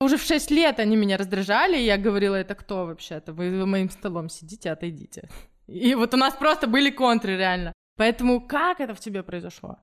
[0.00, 3.32] Уже в 6 лет они меня раздражали, и я говорила, это кто вообще-то?
[3.32, 5.30] Вы за моим столом сидите, отойдите.
[5.68, 7.72] И вот у нас просто были контры, реально.
[7.96, 9.78] Поэтому как это в тебе произошло?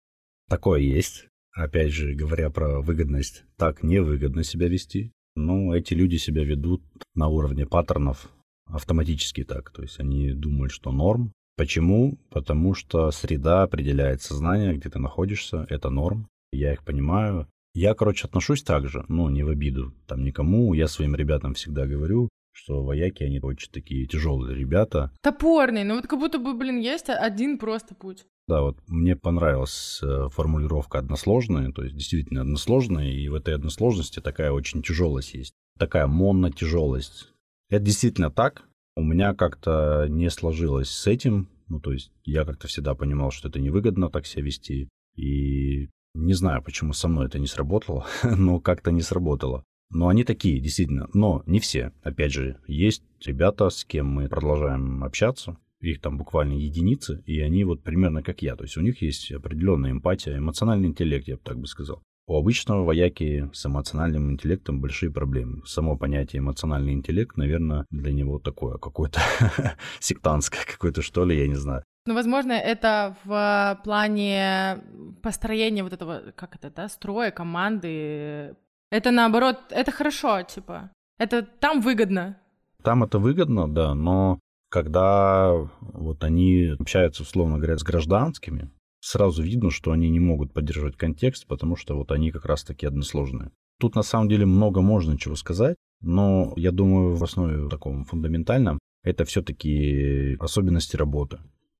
[0.50, 1.28] Такое есть.
[1.54, 5.12] Опять же, говоря про выгодность, так невыгодно себя вести.
[5.36, 6.82] Ну, эти люди себя ведут
[7.14, 8.30] на уровне паттернов
[8.66, 9.72] автоматически так.
[9.72, 11.34] То есть они думают, что норм.
[11.58, 12.18] Почему?
[12.30, 15.66] Потому что среда определяет сознание, где ты находишься.
[15.70, 16.28] Это норм.
[16.52, 17.48] Я их понимаю.
[17.74, 20.74] Я, короче, отношусь так же, ну, не в обиду там никому.
[20.74, 25.12] Я своим ребятам всегда говорю, что вояки, они очень такие тяжелые ребята.
[25.22, 28.26] Топорный, ну вот как будто бы, блин, есть один просто путь.
[28.48, 34.20] Да, вот мне понравилась э, формулировка односложная, то есть действительно односложная, и в этой односложности
[34.20, 37.30] такая очень тяжелость есть, такая монотяжелость.
[37.70, 38.64] Это действительно так.
[38.98, 43.48] У меня как-то не сложилось с этим, ну то есть я как-то всегда понимал, что
[43.48, 48.60] это невыгодно так себя вести, и не знаю, почему со мной это не сработало, но
[48.60, 49.64] как-то не сработало.
[49.94, 51.10] Но они такие, действительно.
[51.14, 51.92] Но не все.
[52.02, 55.58] Опять же, есть ребята, с кем мы продолжаем общаться.
[55.82, 58.56] Их там буквально единицы, и они вот примерно как я.
[58.56, 62.02] То есть у них есть определенная эмпатия, эмоциональный интеллект, я бы так бы сказал.
[62.28, 65.66] У обычного вояки с эмоциональным интеллектом большие проблемы.
[65.66, 69.20] Само понятие эмоциональный интеллект, наверное, для него такое какое-то
[70.00, 71.84] сектантское какое-то, что ли, я не знаю.
[72.06, 74.82] Ну, возможно, это в плане
[75.22, 78.56] построения вот этого, как это, да, строя, команды.
[78.92, 80.90] Это наоборот, это хорошо, типа.
[81.20, 82.38] Это там выгодно.
[82.82, 84.40] Там это выгодно, да, но
[84.72, 90.96] когда вот они общаются, условно говоря, с гражданскими, сразу видно, что они не могут поддерживать
[90.96, 93.52] контекст, потому что вот они как раз-таки односложные.
[93.80, 98.80] Тут на самом деле много можно чего сказать, но я думаю, в основе таком фундаментальном
[99.04, 101.40] это все-таки особенности работы.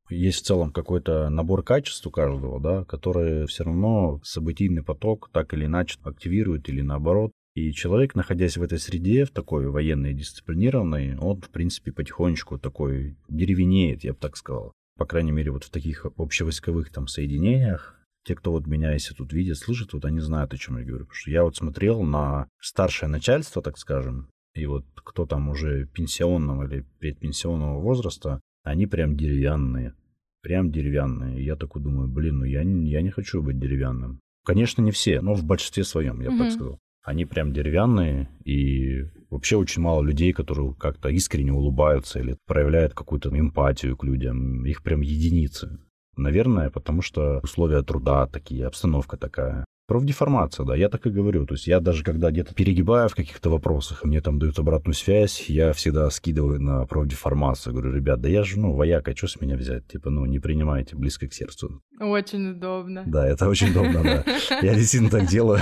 [0.10, 5.54] Есть в целом какой-то набор качеств у каждого, да, которые все равно событийный поток так
[5.54, 7.32] или иначе активирует или наоборот.
[7.54, 13.18] И человек, находясь в этой среде, в такой военной дисциплинированной, он, в принципе, потихонечку такой
[13.28, 14.72] деревенеет, я бы так сказал.
[14.98, 19.34] По крайней мере, вот в таких общевойсковых там соединениях, те, кто вот меня, если тут
[19.34, 21.06] видят, слышат, вот они знают, о чем я говорю.
[21.06, 25.88] Потому что я вот смотрел на старшее начальство, так скажем, и вот кто там уже
[25.88, 29.96] пенсионного или предпенсионного возраста, Они прям деревянные.
[30.44, 31.40] Прям деревянные.
[31.42, 34.20] И я такой думаю, блин, ну я, не- я не хочу быть деревянным.
[34.46, 36.80] Конечно, не все, но в большинстве своем, я бы так сказал.
[37.04, 43.30] Они прям деревянные, и вообще очень мало людей, которые как-то искренне улыбаются или проявляют какую-то
[43.30, 44.66] эмпатию к людям.
[44.66, 45.80] Их прям единицы.
[46.16, 49.66] Наверное, потому что условия труда такие, обстановка такая.
[49.88, 51.46] Профдеформация, да, я так и говорю.
[51.46, 55.50] То есть я даже когда где-то перегибаю в каких-то вопросах, мне там дают обратную связь,
[55.50, 57.74] я всегда скидываю на профдеформацию.
[57.74, 59.88] Говорю, ребят, да я же, ну, вояка, что с меня взять?
[59.88, 61.82] Типа, ну, не принимайте близко к сердцу.
[62.00, 63.04] Очень удобно.
[63.06, 64.24] Да, это очень удобно, да.
[64.62, 65.60] Я действительно так делаю.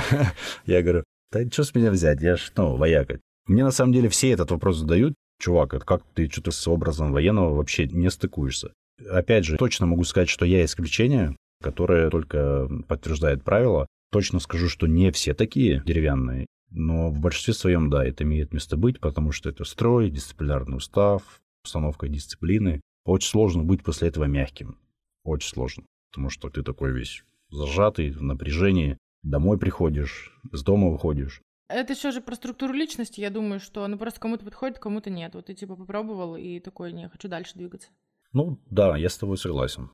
[0.67, 2.21] Я говорю, да что с меня взять?
[2.21, 3.19] Я ж, ну, вояка.
[3.47, 5.13] Мне на самом деле все этот вопрос задают.
[5.39, 8.73] Чувак, это как ты что-то с образом военного вообще не стыкуешься?
[9.09, 13.87] Опять же, точно могу сказать, что я исключение, которое только подтверждает правило.
[14.11, 18.75] Точно скажу, что не все такие деревянные, но в большинстве своем, да, это имеет место
[18.75, 21.23] быть, потому что это строй, дисциплинарный устав,
[21.63, 22.81] установка дисциплины.
[23.05, 24.77] Очень сложно быть после этого мягким.
[25.23, 25.83] Очень сложно.
[26.11, 28.97] Потому что ты такой весь зажатый, в напряжении.
[29.23, 31.41] Домой приходишь, с дома выходишь.
[31.67, 33.21] Это еще же про структуру личности.
[33.21, 35.35] Я думаю, что ну просто кому-то подходит, кому-то нет.
[35.35, 37.89] Вот ты типа попробовал и такой, не, хочу дальше двигаться.
[38.31, 39.91] Ну, да, я с тобой согласен.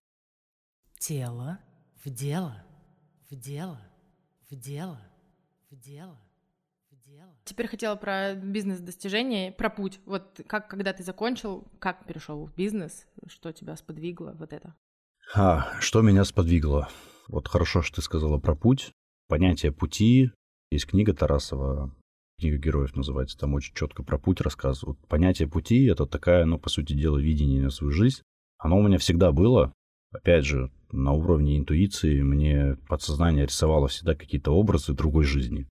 [1.00, 1.60] Тело
[2.04, 2.64] в дело,
[3.30, 3.82] в дело,
[4.50, 5.02] в дело,
[5.70, 6.20] в дело,
[6.92, 7.36] в дело.
[7.44, 10.00] Теперь хотела про бизнес-достижения, про путь.
[10.06, 14.76] Вот как, когда ты закончил, как перешел в бизнес, что тебя сподвигло, вот это.
[15.34, 16.90] А, что меня сподвигло?
[17.28, 18.92] Вот хорошо, что ты сказала про путь.
[19.28, 20.32] Понятие пути.
[20.72, 21.92] Есть книга Тарасова,
[22.40, 25.00] книга героев называется, там очень четко про путь рассказывают.
[25.08, 28.22] Понятие пути— это такая, ну, по сути дела, видение на свою жизнь.
[28.58, 29.74] Оно у меня всегда было.
[30.12, 35.68] Опять же, на уровне интуиции мне подсознание рисовало всегда какие-то образы другой жизни.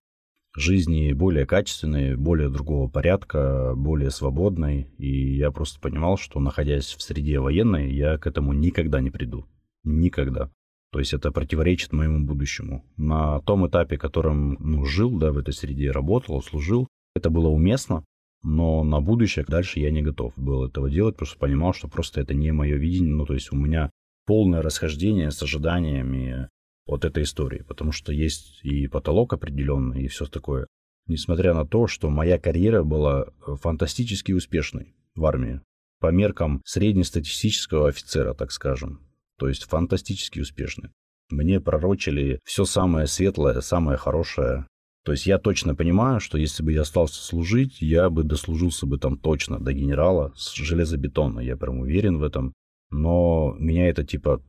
[0.55, 4.87] Жизни более качественной, более другого порядка, более свободной.
[4.97, 9.45] И я просто понимал, что находясь в среде военной, я к этому никогда не приду.
[9.83, 10.49] Никогда.
[10.95, 12.85] То есть это противоречит моему будущему.
[12.95, 18.05] На том этапе, которым ну, жил, да, в этой среде работал, служил, это было уместно,
[18.43, 22.21] но на будущее дальше я не готов был этого делать, потому что понимал, что просто
[22.21, 23.13] это не мое видение.
[23.13, 23.89] Ну, то есть у меня
[24.25, 26.47] полное расхождение с ожиданиями
[26.85, 30.65] от этой истории, потому что есть и потолок определенный, и все такое.
[31.07, 35.59] Несмотря на то, что моя карьера была фантастически успешной в армии,
[35.99, 39.04] по меркам среднестатистического офицера, так скажем.
[39.37, 40.91] То есть фантастически успешной.
[41.29, 44.67] Мне пророчили все самое светлое, самое хорошее.
[45.03, 48.97] То есть я точно понимаю, что если бы я остался служить, я бы дослужился бы
[48.97, 51.39] там точно до генерала с железобетона.
[51.39, 52.53] Я прям уверен в этом.
[52.89, 54.41] Но меня это типа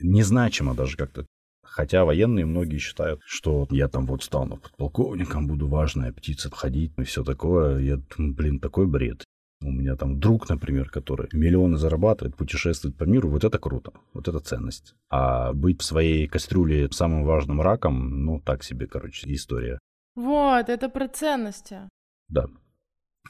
[0.00, 1.26] незначимо даже как-то.
[1.62, 7.04] Хотя военные многие считают, что я там вот стану подполковником, буду важная птица ходить и
[7.04, 7.78] все такое.
[7.78, 9.24] Я, блин, такой бред.
[9.60, 14.28] У меня там друг, например, который миллионы зарабатывает, путешествует по миру, вот это круто, вот
[14.28, 14.94] это ценность.
[15.10, 19.78] А быть в своей кастрюле самым важным раком, ну, так себе, короче, история.
[20.14, 21.80] Вот, это про ценности.
[22.28, 22.46] Да.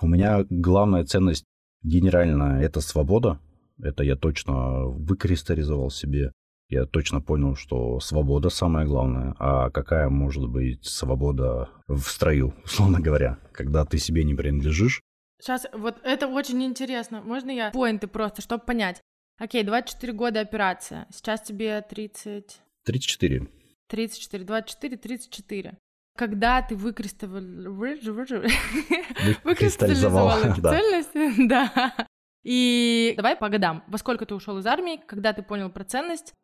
[0.01, 1.45] У меня главная ценность
[1.83, 3.41] генеральная– это свобода.
[3.81, 6.33] Это я точно выкристаллизовал себе.
[6.69, 9.35] Я точно понял, что свобода самое главное.
[9.39, 15.01] А какая может быть свобода в строю, условно говоря, когда ты себе не принадлежишь?
[15.41, 17.23] Сейчас, вот это очень интересно.
[17.23, 19.01] Можно я поинты просто, чтобы понять?
[19.39, 21.07] Окей, 24 года операция.
[21.13, 22.61] Сейчас тебе 30...
[22.85, 23.47] 34.
[23.87, 25.79] 34, 24, 34.
[26.17, 27.95] Когда ты выкристаллизовал...
[29.45, 30.81] Выкристаллизовал, да.
[31.39, 31.95] да.
[32.43, 33.85] И давай по годам.
[33.87, 36.35] Во сколько ты ушел из армии, когда ты понял про ценность?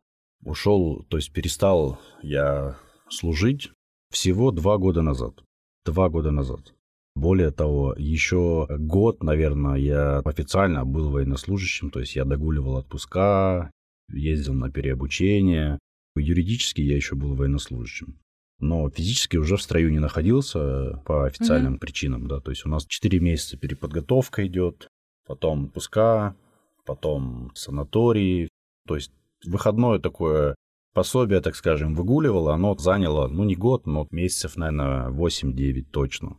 [0.43, 2.77] Ушел, то есть перестал я
[3.09, 3.71] служить
[4.11, 5.43] всего два года назад.
[5.83, 6.74] Два года назад.
[7.15, 13.71] Более того, еще год, наверное, я официально был военнослужащим, то есть я догуливал отпуска,
[14.11, 15.79] ездил на переобучение.
[16.17, 18.19] Юридически я еще был военнослужащим.
[18.59, 22.85] Но физически уже в строю не находился по официальным причинам, да, то есть у нас
[22.85, 24.87] 4 месяца переподготовка идет,
[25.27, 26.35] потом отпуска,
[26.85, 28.47] потом санатории,
[28.87, 29.11] то есть
[29.45, 30.55] выходное такое
[30.93, 36.37] пособие, так скажем, выгуливало, оно заняло, ну, не год, но месяцев, наверное, 8-9 точно.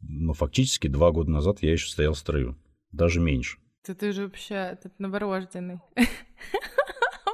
[0.00, 2.56] Но фактически два года назад я еще стоял в строю.
[2.92, 3.58] Даже меньше.
[3.82, 5.80] Ты, ты же вообще этот новорожденный.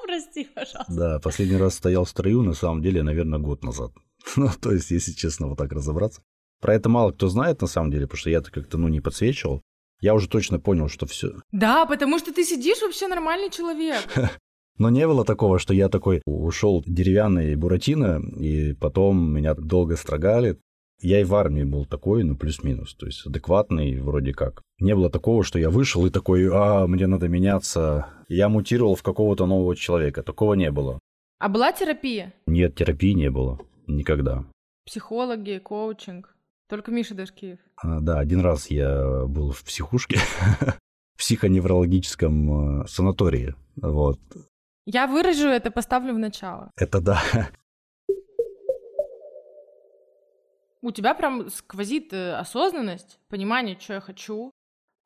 [0.06, 0.94] Прости, пожалуйста.
[0.94, 3.92] Да, последний раз стоял в строю, на самом деле, наверное, год назад.
[4.36, 6.22] Ну, то есть, если честно, вот так разобраться.
[6.60, 9.62] Про это мало кто знает, на самом деле, потому что я-то как-то, ну, не подсвечивал.
[10.00, 11.32] Я уже точно понял, что все.
[11.52, 14.00] Да, потому что ты сидишь вообще нормальный человек.
[14.78, 20.58] Но не было такого, что я такой ушел деревянный Буратино, и потом меня долго строгали.
[21.00, 24.62] Я и в армии был такой, ну, плюс-минус, то есть адекватный вроде как.
[24.78, 28.06] Не было такого, что я вышел и такой, а, мне надо меняться.
[28.28, 30.22] Я мутировал в какого-то нового человека.
[30.22, 30.98] Такого не было.
[31.38, 32.32] А была терапия?
[32.46, 33.58] Нет, терапии не было.
[33.86, 34.44] Никогда.
[34.86, 36.34] Психологи, коучинг?
[36.68, 37.58] Только Миша Дашкиев.
[37.76, 40.18] А, да, один раз я был в психушке,
[41.14, 43.54] в психоневрологическом э, санатории.
[43.76, 44.18] Вот.
[44.86, 46.70] Я выражу это, поставлю в начало.
[46.76, 47.22] Это да.
[50.84, 54.50] У тебя прям сквозит э, осознанность, понимание, что я хочу,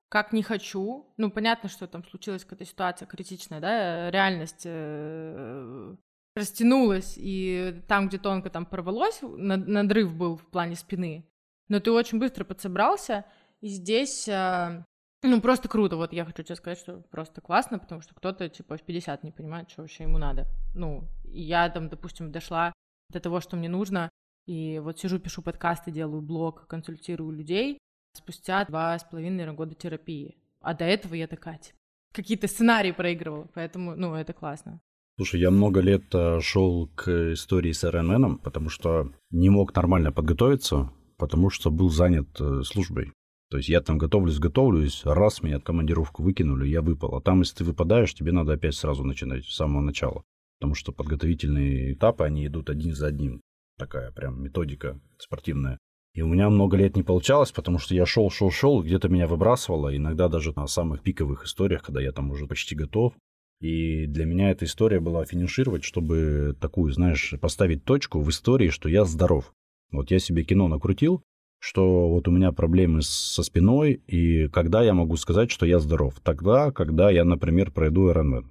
[0.09, 1.07] как не хочу.
[1.16, 5.95] Ну, понятно, что там случилась какая-то ситуация критичная, да, реальность э,
[6.35, 11.24] растянулась, и там, где тонко там порвалось, надрыв был в плане спины.
[11.68, 13.24] Но ты очень быстро подсобрался,
[13.61, 14.83] и здесь, э,
[15.22, 15.95] ну, просто круто.
[15.95, 19.31] Вот я хочу тебе сказать, что просто классно, потому что кто-то, типа, в 50 не
[19.31, 20.49] понимает, что вообще ему надо.
[20.74, 22.72] Ну, я там, допустим, дошла
[23.11, 24.11] до того, что мне нужно,
[24.49, 27.79] и вот сижу, пишу подкасты, делаю блог, консультирую людей
[28.17, 30.39] спустя два с половиной года терапии.
[30.63, 31.77] А до этого я такая, типа,
[32.15, 34.81] какие-то сценарии проигрывала, поэтому, ну, это классно.
[35.19, 40.13] Слушай, я много лет э, шел к истории с РНН, потому что не мог нормально
[40.13, 43.13] подготовиться, потому что был занят э, службой.
[43.51, 47.17] То есть я там готовлюсь, готовлюсь, раз меня от командировку выкинули, я выпал.
[47.17, 50.23] А там, если ты выпадаешь, тебе надо опять сразу начинать с самого начала.
[50.59, 53.43] Потому что подготовительные этапы, они идут один за одним
[53.79, 55.79] такая прям методика спортивная.
[56.14, 59.26] И у меня много лет не получалось, потому что я шел, шел, шел, где-то меня
[59.26, 63.14] выбрасывало, иногда даже на самых пиковых историях, когда я там уже почти готов.
[63.61, 68.89] И для меня эта история была финишировать, чтобы такую, знаешь, поставить точку в истории, что
[68.89, 69.53] я здоров.
[69.91, 71.22] Вот я себе кино накрутил,
[71.59, 76.20] что вот у меня проблемы со спиной, и когда я могу сказать, что я здоров?
[76.22, 78.47] Тогда, когда я, например, пройду Ironman,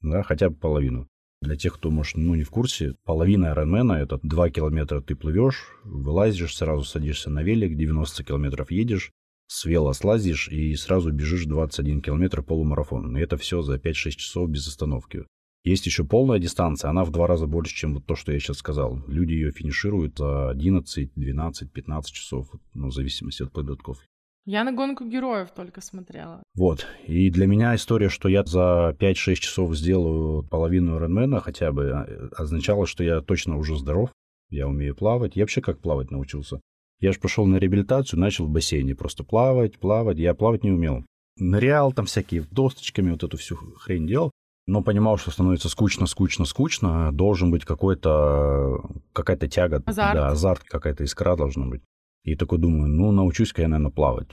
[0.00, 1.08] да, хотя бы половину.
[1.42, 5.64] Для тех, кто, может, ну, не в курсе, половина Ironman— это 2 километра ты плывешь,
[5.84, 9.12] вылазишь, сразу садишься на велик, 90 километров едешь,
[9.48, 13.16] с вела слазишь и сразу бежишь 21 километр полумарафон.
[13.16, 15.24] И это все за 5-6 часов без остановки.
[15.62, 18.58] Есть еще полная дистанция, она в два раза больше, чем вот то, что я сейчас
[18.58, 19.02] сказал.
[19.08, 24.06] Люди ее финишируют за 11, 12, 15 часов, ну, в зависимости от подготовки.
[24.46, 26.40] Я на гонку героев только смотрела.
[26.54, 26.86] Вот.
[27.04, 32.28] И для меня история, что я за 5-6 часов сделаю половину Ironman хотя бы, а,
[32.36, 34.10] означало, что я точно уже здоров,
[34.48, 35.34] я умею плавать.
[35.34, 36.60] Я вообще как плавать научился?
[37.00, 40.18] Я же пошел на реабилитацию, начал в бассейне просто плавать, плавать.
[40.18, 41.04] Я плавать не умел.
[41.38, 44.30] Нырял там всякие досточками, вот эту всю хрень делал.
[44.68, 47.10] Но понимал, что становится скучно, скучно, скучно.
[47.12, 48.80] Должен быть какой-то,
[49.12, 49.82] какая-то тяга.
[49.84, 50.14] Азарт.
[50.14, 51.82] Да, азарт, какая-то искра должна быть.
[52.26, 54.28] И такой думаю, ну, научусь-ка я, наверное, плавать.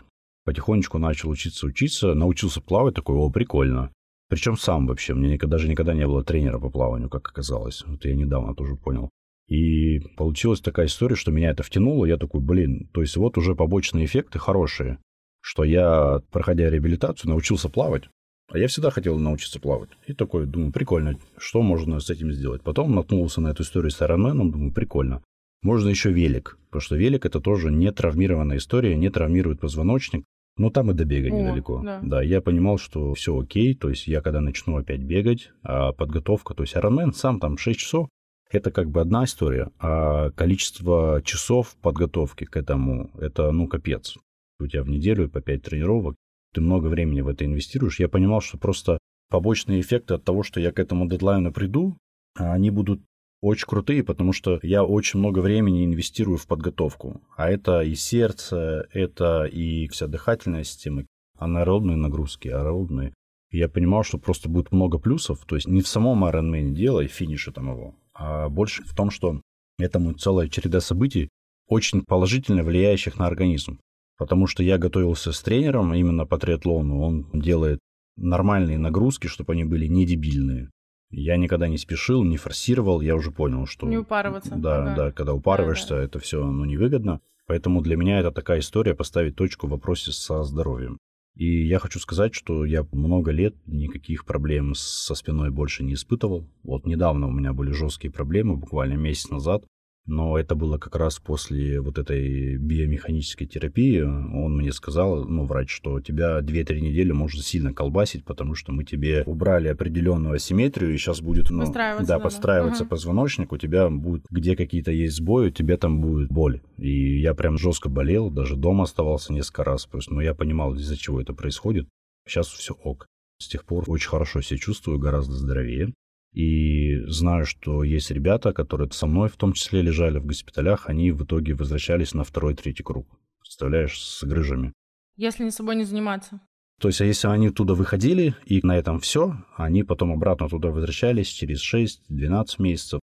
[0.46, 3.92] Потихонечку начал учиться, учиться, научился плавать, такой, о, прикольно.
[4.30, 7.84] Причем сам вообще, мне никогда, даже никогда не было тренера по плаванию, как оказалось.
[7.86, 9.12] Вот я недавно тоже понял.
[9.48, 12.06] И получилась такая история, что меня это втянуло.
[12.06, 14.98] Я такой, блин, то есть вот уже побочные эффекты хорошие,
[15.42, 18.10] что я, проходя реабилитацию, научился плавать.
[18.52, 19.92] А я всегда хотел научиться плавать.
[20.08, 22.64] И такой, думаю, прикольно, что можно с этим сделать.
[22.64, 25.22] Потом наткнулся на эту историю с Ironman, думаю, прикольно.
[25.64, 30.26] Можно еще велик, потому что велик это тоже не травмированная история, не травмирует позвоночник.
[30.56, 31.82] Но там и до бега О, недалеко.
[31.84, 32.00] Да.
[32.04, 36.54] да, я понимал, что все окей, то есть я когда начну опять бегать, а подготовка,
[36.54, 38.08] то есть Ironman сам там 6 часов,
[38.52, 44.16] это как бы одна история, а количество часов подготовки к этому, это ну капец.
[44.60, 46.16] У тебя в неделю по 5 тренировок,
[46.54, 48.00] ты много времени в это инвестируешь.
[48.00, 49.00] Я понимал, что просто
[49.30, 51.98] побочные эффекты от того, что я к этому дедлайну приду,
[52.36, 53.02] они будут
[53.44, 57.22] очень крутые, потому что я очень много времени инвестирую в подготовку.
[57.36, 61.06] А это и сердце, это и вся дыхательная система,
[61.38, 63.14] анаэробные нагрузки, аэробные.
[63.52, 67.02] И я понимал, что просто будет много плюсов, то есть не в самом Ironman дело
[67.02, 69.42] и финише там его, а больше в том, что
[69.78, 71.30] этому целая череда событий,
[71.68, 73.80] очень положительно влияющих на организм.
[74.18, 77.80] Потому что я готовился с тренером именно по триатлону, он делает
[78.16, 80.70] нормальные нагрузки, чтобы они были не дебильные.
[81.16, 83.88] Я никогда не спешил, не форсировал, я уже понял, что...
[83.88, 84.56] Не упарываться.
[84.56, 84.96] Да, ага.
[84.96, 86.04] да, когда упарываешься, да, да.
[86.04, 87.22] это все ну, невыгодно.
[87.46, 90.98] Поэтому для меня это такая история поставить точку в вопросе со здоровьем.
[91.36, 96.48] И я хочу сказать, что я много лет никаких проблем со спиной больше не испытывал.
[96.64, 99.66] Вот недавно у меня были жесткие проблемы, буквально месяц назад
[100.06, 104.02] но это было как раз после вот этой биомеханической терапии.
[104.02, 108.84] Он мне сказал, ну, врач, что тебя 2-3 недели может сильно колбасить, потому что мы
[108.84, 112.90] тебе убрали определенную асимметрию, и сейчас будет, ну, подстраиваться, да, подстраиваться угу.
[112.90, 116.62] позвоночник, у тебя будет, где какие-то есть сбои, у тебя там будет боль.
[116.78, 121.22] И я прям жестко болел, даже дома оставался несколько раз, но я понимал, из-за чего
[121.22, 121.88] это происходит.
[122.28, 123.06] Сейчас все ок.
[123.40, 125.94] С тех пор очень хорошо себя чувствую, гораздо здоровее.
[126.34, 131.12] И знаю, что есть ребята, которые со мной в том числе лежали в госпиталях, они
[131.12, 133.08] в итоге возвращались на второй, третий круг.
[133.40, 134.74] Представляешь, с грыжами.
[135.16, 136.42] Если не собой не заниматься.
[136.80, 140.70] То есть, а если они туда выходили, и на этом все, они потом обратно туда
[140.70, 143.00] возвращались через 6-12 месяцев.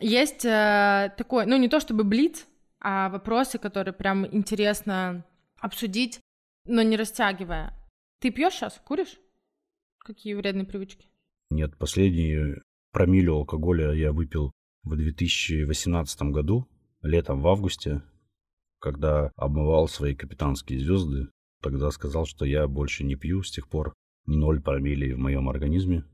[0.00, 2.46] Есть э, такой, ну не то чтобы блиц,
[2.80, 5.26] а вопросы, которые прям интересно
[5.58, 6.20] обсудить,
[6.64, 7.74] но не растягивая.
[8.20, 9.18] Ты пьешь сейчас, куришь?
[10.04, 11.06] Какие вредные привычки?
[11.50, 12.56] Нет, последний
[12.92, 16.68] промилле алкоголя я выпил в 2018 году,
[17.02, 18.02] летом в августе,
[18.78, 21.28] когда обмывал свои капитанские звезды.
[21.62, 23.92] Тогда сказал, что я больше не пью, с тех пор
[24.26, 26.04] ноль промилле в моем организме.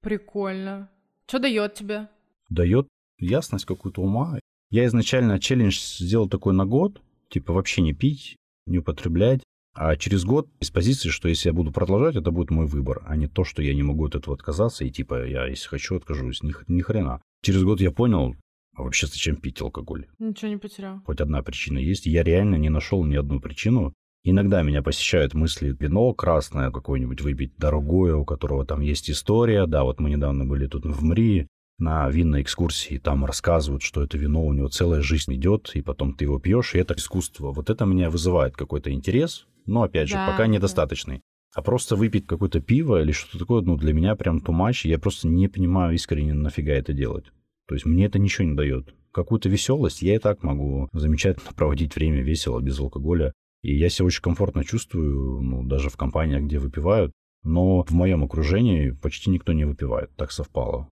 [0.00, 0.90] Прикольно.
[1.26, 2.08] Что дает тебе?
[2.48, 4.38] Дает ясность какую-то ума.
[4.70, 9.42] Я изначально челлендж сделал такой на год, типа вообще не пить, не употреблять.
[9.76, 13.14] А через год из позиции, что если я буду продолжать, это будет мой выбор, а
[13.14, 16.42] не то, что я не могу от этого отказаться, и типа я, если хочу, откажусь.
[16.42, 17.20] Ни, ни хрена.
[17.42, 18.34] Через год я понял,
[18.74, 20.06] а вообще зачем пить алкоголь?
[20.18, 21.00] Ничего не потерял.
[21.04, 22.06] Хоть одна причина есть.
[22.06, 23.92] Я реально не нашел ни одну причину.
[24.24, 29.66] Иногда меня посещают мысли вино красное какое-нибудь выпить, дорогое, у которого там есть история.
[29.66, 31.48] Да, вот мы недавно были тут в МРИ,
[31.78, 36.14] на винной экскурсии, там рассказывают, что это вино у него целая жизнь идет, и потом
[36.14, 37.52] ты его пьешь, и это искусство.
[37.52, 41.22] Вот это меня вызывает какой-то интерес, но, опять же, да, пока недостаточный.
[41.54, 45.26] А просто выпить какое-то пиво или что-то такое, ну, для меня прям тумач, я просто
[45.28, 47.32] не понимаю искренне, нафига это делать.
[47.66, 48.94] То есть мне это ничего не дает.
[49.12, 53.32] Какую-то веселость я и так могу замечательно проводить время весело, без алкоголя.
[53.62, 57.12] И я себя очень комфортно чувствую, ну, даже в компаниях, где выпивают.
[57.42, 60.14] Но в моем окружении почти никто не выпивает.
[60.16, 60.88] Так совпало.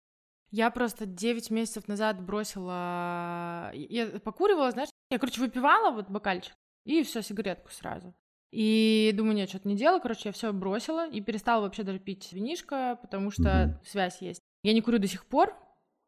[0.51, 3.71] Я просто 9 месяцев назад бросила...
[3.73, 6.53] Я покуривала, знаешь, я, короче, выпивала вот бокальчик,
[6.85, 8.15] и все, сигаретку сразу.
[8.53, 12.33] И думаю, нет, что-то не делаю, короче, я все бросила и перестала вообще даже пить
[12.33, 13.87] винишко, потому что mm-hmm.
[13.87, 14.41] связь есть.
[14.63, 15.55] Я не курю до сих пор,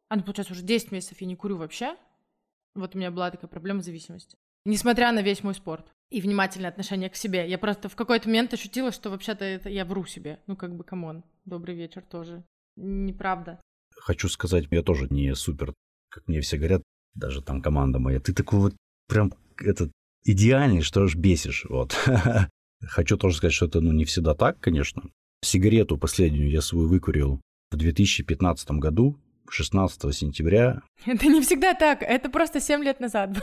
[0.08, 1.96] а ну, получается, уже 10 месяцев я не курю вообще.
[2.74, 4.36] Вот у меня была такая проблема зависимости.
[4.64, 7.48] Несмотря на весь мой спорт и внимательное отношение к себе.
[7.48, 10.40] Я просто в какой-то момент ощутила, что вообще-то это я вру себе.
[10.46, 12.44] Ну, как бы, come on, добрый вечер тоже.
[12.76, 13.60] Неправда
[14.02, 15.74] хочу сказать, я тоже не супер,
[16.08, 16.82] как мне все говорят,
[17.14, 18.76] даже там команда моя, ты такой вот
[19.08, 19.92] прям этот
[20.24, 21.96] идеальный, что ж бесишь, вот.
[22.82, 25.02] Хочу тоже сказать, что это ну, не всегда так, конечно.
[25.44, 29.16] Сигарету последнюю я свою выкурил в 2015 году,
[29.48, 30.82] 16 сентября.
[31.06, 33.30] Это не всегда так, это просто 7 лет назад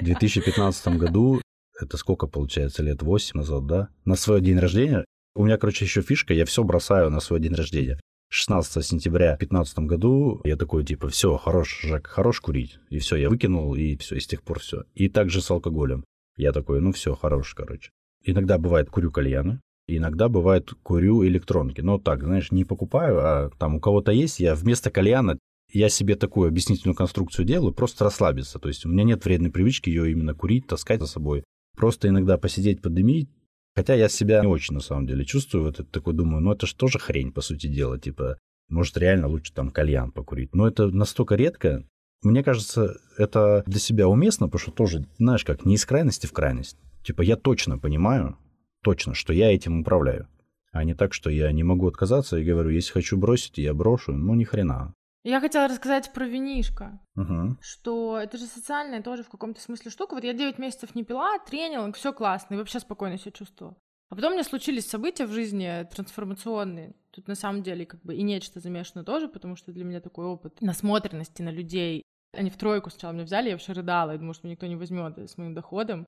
[0.00, 1.40] В 2015 году,
[1.80, 3.88] это сколько получается, лет 8 назад, да?
[4.04, 5.04] На свой день рождения.
[5.34, 8.00] У меня, короче, еще фишка, я все бросаю на свой день рождения.
[8.32, 12.78] 16 сентября 2015 году я такой, типа, все, хорош, Жак, хорош курить.
[12.88, 14.84] И все, я выкинул, и все, и с тех пор все.
[14.94, 16.04] И также с алкоголем.
[16.36, 17.90] Я такой, ну все, хорош, короче.
[18.24, 21.80] Иногда бывает курю кальяны, иногда бывает курю электронки.
[21.80, 25.36] Но так, знаешь, не покупаю, а там у кого-то есть, я вместо кальяна
[25.72, 28.60] я себе такую объяснительную конструкцию делаю, просто расслабиться.
[28.60, 31.42] То есть у меня нет вредной привычки ее именно курить, таскать за собой.
[31.76, 33.28] Просто иногда посидеть, подымить,
[33.74, 35.64] Хотя я себя не очень, на самом деле, чувствую.
[35.64, 37.98] Вот это такой думаю, ну это же тоже хрень, по сути дела.
[37.98, 40.54] Типа, может, реально лучше там кальян покурить.
[40.54, 41.84] Но это настолько редко.
[42.22, 46.32] Мне кажется, это для себя уместно, потому что тоже, знаешь, как не из крайности в
[46.32, 46.76] крайность.
[47.02, 48.36] Типа, я точно понимаю,
[48.82, 50.28] точно, что я этим управляю.
[50.72, 54.12] А не так, что я не могу отказаться и говорю, если хочу бросить, я брошу.
[54.12, 54.94] Ну, ни хрена.
[55.22, 57.56] Я хотела рассказать про винишко, угу.
[57.60, 60.14] что это же социальная тоже в каком-то смысле штука.
[60.14, 63.76] Вот я 9 месяцев не пила, тренил, все классно, и вообще спокойно себя чувствовала.
[64.08, 66.94] А потом у меня случились события в жизни трансформационные.
[67.10, 70.24] Тут на самом деле как бы и нечто замешано тоже, потому что для меня такой
[70.24, 72.02] опыт насмотренности на людей.
[72.32, 74.76] Они в тройку сначала меня взяли, я вообще рыдала, я думаю, что меня никто не
[74.76, 76.06] возьмет с моим доходом.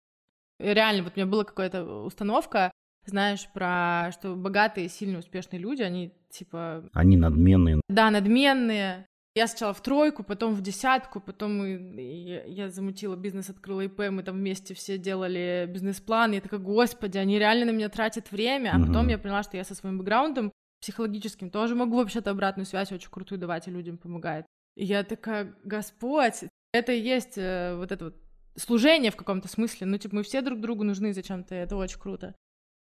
[0.58, 2.72] И реально, вот у меня была какая-то установка,
[3.04, 6.88] знаешь, про что богатые, сильные, успешные люди, они типа...
[6.92, 7.80] Они надменные.
[7.88, 9.06] Да, надменные.
[9.34, 14.10] Я сначала в тройку, потом в десятку, потом мы, я, я замутила бизнес, открыла ИП,
[14.10, 18.72] мы там вместе все делали бизнес-план, я такая, господи, они реально на меня тратят время,
[18.74, 18.88] а угу.
[18.88, 20.52] потом я поняла, что я со своим бэкграундом
[20.82, 24.44] психологическим тоже могу вообще-то обратную связь очень крутую давать, и людям помогает.
[24.76, 28.16] И я такая, Господь, это и есть э, вот это вот
[28.56, 32.34] служение в каком-то смысле, ну, типа, мы все друг другу нужны зачем-то, это очень круто.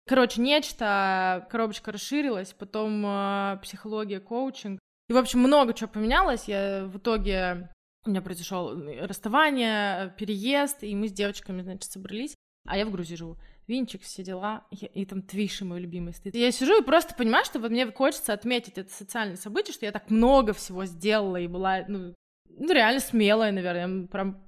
[0.07, 4.79] Короче, нечто, коробочка расширилась, потом э, психология, коучинг.
[5.09, 6.45] И, в общем, много чего поменялось.
[6.47, 7.69] Я в итоге...
[8.05, 12.35] У меня произошел расставание, переезд, и мы с девочками, значит, собрались.
[12.65, 13.37] А я в Грузии живу.
[13.67, 14.65] Винчик, все дела.
[14.71, 16.35] И, и там Твиши, мой любимый, стоит.
[16.35, 19.91] Я сижу и просто понимаю, что вот мне хочется отметить это социальное событие, что я
[19.91, 22.15] так много всего сделала и была, ну,
[22.47, 24.03] ну реально смелая, наверное.
[24.03, 24.41] Я прям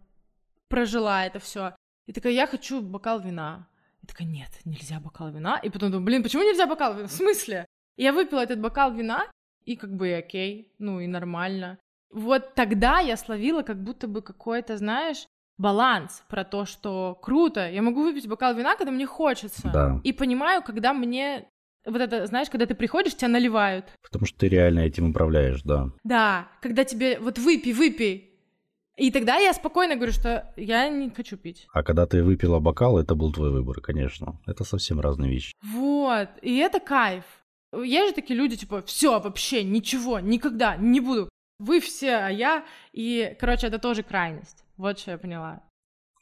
[0.70, 1.76] прожила это все.
[2.07, 3.68] И такая, я хочу бокал вина
[4.10, 5.60] такая, нет, нельзя бокал вина.
[5.64, 7.07] И потом думаю, блин, почему нельзя бокал вина?
[7.07, 7.66] В смысле?
[7.97, 9.28] Я выпила этот бокал вина,
[9.66, 11.78] и как бы окей, ну и нормально.
[12.12, 15.26] Вот тогда я словила как будто бы какой-то, знаешь,
[15.57, 19.70] баланс про то, что круто, я могу выпить бокал вина, когда мне хочется.
[19.72, 20.01] Да.
[20.03, 21.47] И понимаю, когда мне
[21.86, 23.86] вот это, знаешь, когда ты приходишь, тебя наливают.
[24.01, 25.89] Потому что ты реально этим управляешь, да.
[26.03, 28.28] Да, когда тебе вот выпей, выпей.
[28.99, 31.67] И тогда я спокойно говорю, что я не хочу пить.
[31.73, 34.39] А когда ты выпила бокал, это был твой выбор, конечно.
[34.45, 35.53] Это совсем разные вещи.
[35.73, 37.23] Вот, и это кайф.
[37.73, 41.29] Есть же такие люди, типа, все, вообще, ничего, никогда, не буду.
[41.59, 42.65] Вы все, а я.
[42.91, 44.65] И, короче, это тоже крайность.
[44.75, 45.63] Вот что я поняла.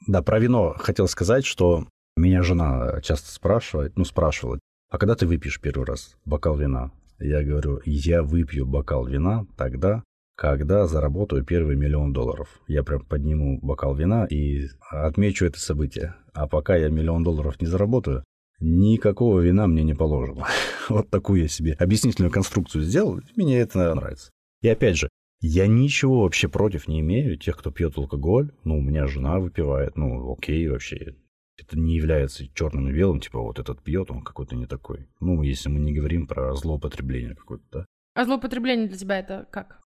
[0.05, 4.59] Да, про вино хотел сказать, что меня жена часто спрашивает, ну, спрашивала,
[4.91, 6.91] а когда ты выпьешь первый раз бокал вина?
[7.19, 10.03] Я говорю, я выпью бокал вина тогда,
[10.37, 12.47] когда заработаю первый миллион долларов.
[12.67, 16.15] Я прям подниму бокал вина и отмечу это событие.
[16.33, 18.23] А пока я миллион долларов не заработаю,
[18.59, 20.45] никакого вина мне не положено.
[20.89, 24.29] вот такую я себе объяснительную конструкцию сделал, мне это нравится.
[24.61, 25.09] И опять же,
[25.41, 28.51] я ничего вообще против не имею тех, кто пьет алкоголь.
[28.63, 31.15] Ну, у меня жена выпивает, ну, окей вообще.
[31.59, 35.07] Это не является черным и белым, типа вот этот пьет, он какой-то не такой.
[35.19, 37.85] Ну, если мы не говорим про злоупотребление какое-то, да.
[38.13, 39.86] А злоупотребление для тебя это как?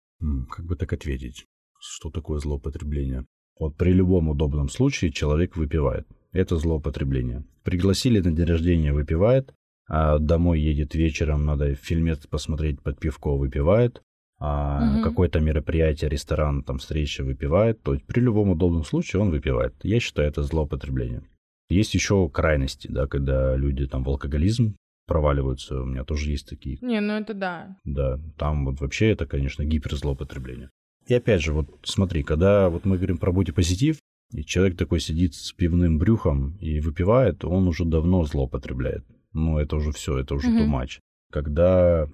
[0.49, 1.45] Как бы так ответить?
[1.80, 3.26] Что такое злоупотребление?
[3.59, 6.07] Вот при любом удобном случае человек выпивает.
[6.32, 7.45] Это злоупотребление.
[7.64, 9.53] Пригласили на день рождения, выпивает.
[9.88, 14.01] А домой едет вечером, надо фильмец посмотреть под пивко, выпивает.
[14.39, 15.03] А угу.
[15.03, 17.82] какое-то мероприятие, ресторан, там встреча выпивает.
[17.84, 19.76] То есть при любом удобном случае он выпивает.
[19.84, 21.24] Я считаю, это злоупотребление.
[21.70, 24.76] Есть еще крайности, да, когда люди там в алкоголизм
[25.06, 25.82] проваливаются.
[25.82, 26.78] У меня тоже есть такие.
[26.82, 27.78] Не, ну это да.
[27.84, 30.70] Да, там вот вообще это, конечно, гиперзлоупотребление.
[31.08, 33.97] И опять же, вот смотри, когда вот мы говорим про бодипозитив,
[34.32, 39.06] и человек такой сидит с пивным брюхом и выпивает, он уже давно злоупотребляет.
[39.34, 40.99] Ну, это уже все, это уже ту матч.
[41.32, 42.08] Когда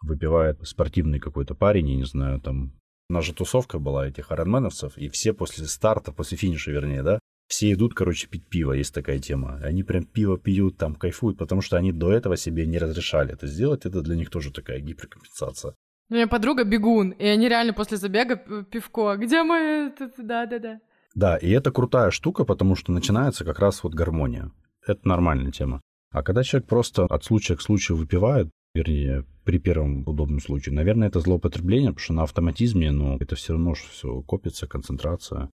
[0.00, 2.72] выпивает спортивный какой-то парень, я не знаю, там...
[3.08, 7.18] У нас же тусовка была этих айронменовцев, и все после старта, после финиша, вернее, да,
[7.52, 9.60] все идут, короче, пить пиво, есть такая тема.
[9.62, 13.46] Они прям пиво пьют, там кайфуют, потому что они до этого себе не разрешали это
[13.46, 13.84] сделать.
[13.84, 15.74] Это для них тоже такая гиперкомпенсация.
[16.08, 19.16] У меня подруга бегун, и они реально после забега пивко.
[19.16, 19.92] Где мы?
[20.16, 20.80] Да-да-да.
[21.14, 24.50] Да, и это крутая штука, потому что начинается как раз вот гармония.
[24.86, 25.82] Это нормальная тема.
[26.10, 31.08] А когда человек просто от случая к случаю выпивает, вернее, при первом удобном случае, наверное,
[31.08, 35.50] это злоупотребление, потому что на автоматизме, ну, это все равно все копится, концентрация.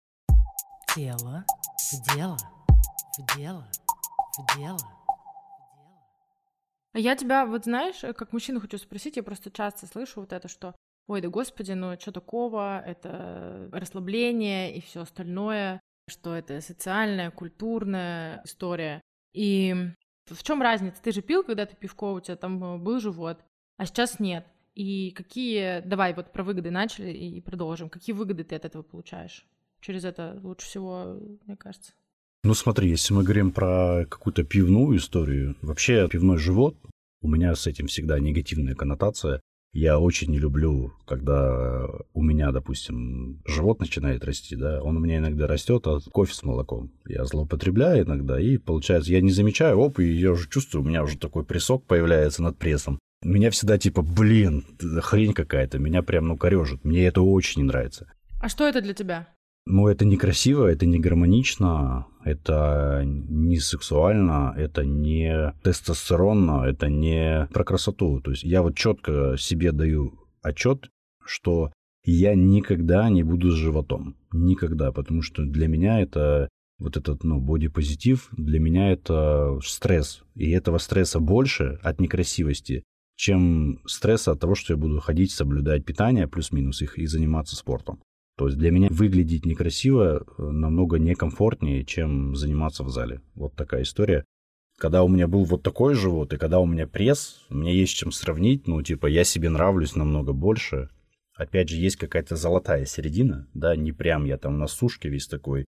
[0.96, 1.44] Тело
[1.92, 2.38] в дело,
[3.18, 3.68] в дело,
[4.38, 4.80] в дело.
[6.94, 10.74] Я тебя, вот знаешь, как мужчину хочу спросить, я просто часто слышу вот это, что
[11.08, 18.42] ой, да господи, ну что такого, это расслабление и все остальное, что это социальная, культурная
[18.46, 19.02] история.
[19.34, 19.76] И
[20.28, 21.04] в чем разница?
[21.04, 23.44] Ты же пил, когда ты пивко, у тебя там э, был живот,
[23.76, 24.48] а сейчас нет.
[24.76, 27.90] И какие, давай вот про выгоды начали и продолжим.
[27.90, 29.46] Какие выгоды ты от этого получаешь?
[29.86, 31.94] Через это лучше всего, мне кажется.
[32.44, 36.76] Ну смотри, если мы говорим про какую-то пивную историю, вообще пивной живот,
[37.22, 39.42] у меня с этим всегда негативная коннотация.
[39.74, 45.18] Я очень не люблю, когда у меня, допустим, живот начинает расти, да, он у меня
[45.18, 46.94] иногда растет от кофе с молоком.
[47.06, 51.04] Я злоупотребляю иногда, и получается, я не замечаю, оп, и я уже чувствую, у меня
[51.04, 53.00] уже такой прессок появляется над прессом.
[53.22, 54.64] Меня всегда типа, блин,
[55.02, 56.86] хрень какая-то, меня прям, ну, корежит.
[56.86, 58.08] Мне это очень не нравится.
[58.40, 59.28] А что это для тебя?
[59.68, 67.64] Ну, это некрасиво, это не гармонично, это не сексуально, это не тестостеронно, это не про
[67.64, 68.22] красоту.
[68.22, 70.90] То есть я вот четко себе даю отчет,
[71.26, 71.72] что
[72.04, 74.16] я никогда не буду с животом.
[74.32, 76.48] Никогда, потому что для меня это
[76.78, 80.24] вот этот, ну, бодипозитив, для меня это стресс.
[80.36, 82.84] И этого стресса больше от некрасивости,
[83.16, 88.00] чем стресса от того, что я буду ходить, соблюдать питание, плюс-минус их, и заниматься спортом.
[88.38, 93.22] То есть для меня выглядеть некрасиво э, намного некомфортнее, чем заниматься в зале.
[93.34, 94.26] Вот такая история.
[94.78, 98.12] Когда у меня был вот такой живот, и когда у меня пресс, мне есть чем
[98.12, 98.68] сравнить.
[98.68, 100.90] Ну, типа, я себе нравлюсь намного больше.
[101.34, 105.66] Опять же, есть какая-то золотая середина, да, не прям я там на сушке весь такой,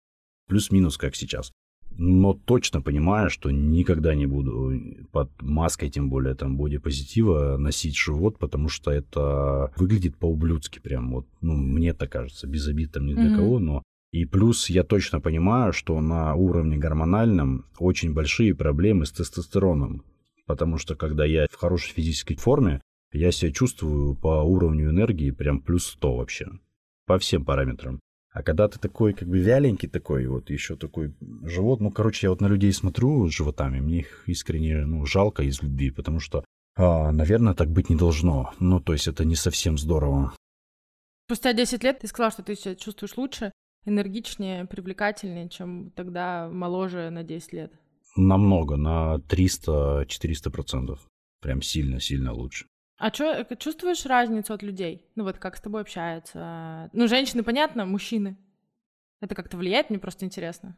[0.49, 1.53] плюс-минус, как сейчас
[1.97, 4.73] но точно понимаю, что никогда не буду
[5.11, 11.13] под маской, тем более там бодипозитива, носить живот, потому что это выглядит по-ублюдски прям.
[11.13, 13.37] Вот, ну, мне так кажется, без обид там ни для mm-hmm.
[13.37, 13.83] кого, но
[14.13, 20.05] и плюс я точно понимаю, что на уровне гормональном очень большие проблемы с тестостероном.
[20.47, 22.83] Потому что когда я в хорошей физической форме,
[23.13, 26.47] я себя чувствую по уровню энергии прям плюс 100 вообще.
[27.07, 28.01] По всем параметрам.
[28.33, 32.31] А когда ты такой, как бы вяленький такой, вот еще такой живот, ну, короче, я
[32.31, 36.45] вот на людей смотрю с животами, мне их искренне, ну, жалко из любви, потому что
[36.75, 38.53] А, наверное, так быть не должно.
[38.59, 40.33] Ну, то есть это не совсем здорово.
[41.27, 43.53] Спустя 10 лет ты сказал, что ты себя чувствуешь лучше,
[43.85, 47.73] энергичнее, привлекательнее, чем тогда моложе на 10 лет.
[48.17, 51.07] Намного, на 300-400 процентов.
[51.41, 52.67] Прям сильно-сильно лучше.
[52.99, 55.05] А чё, чувствуешь разницу от людей?
[55.17, 56.91] Ну вот как с тобой общаются?
[56.93, 58.37] Ну, женщины, понятно, мужчины.
[59.21, 59.91] Это как-то влияет?
[59.91, 60.77] Мне просто интересно.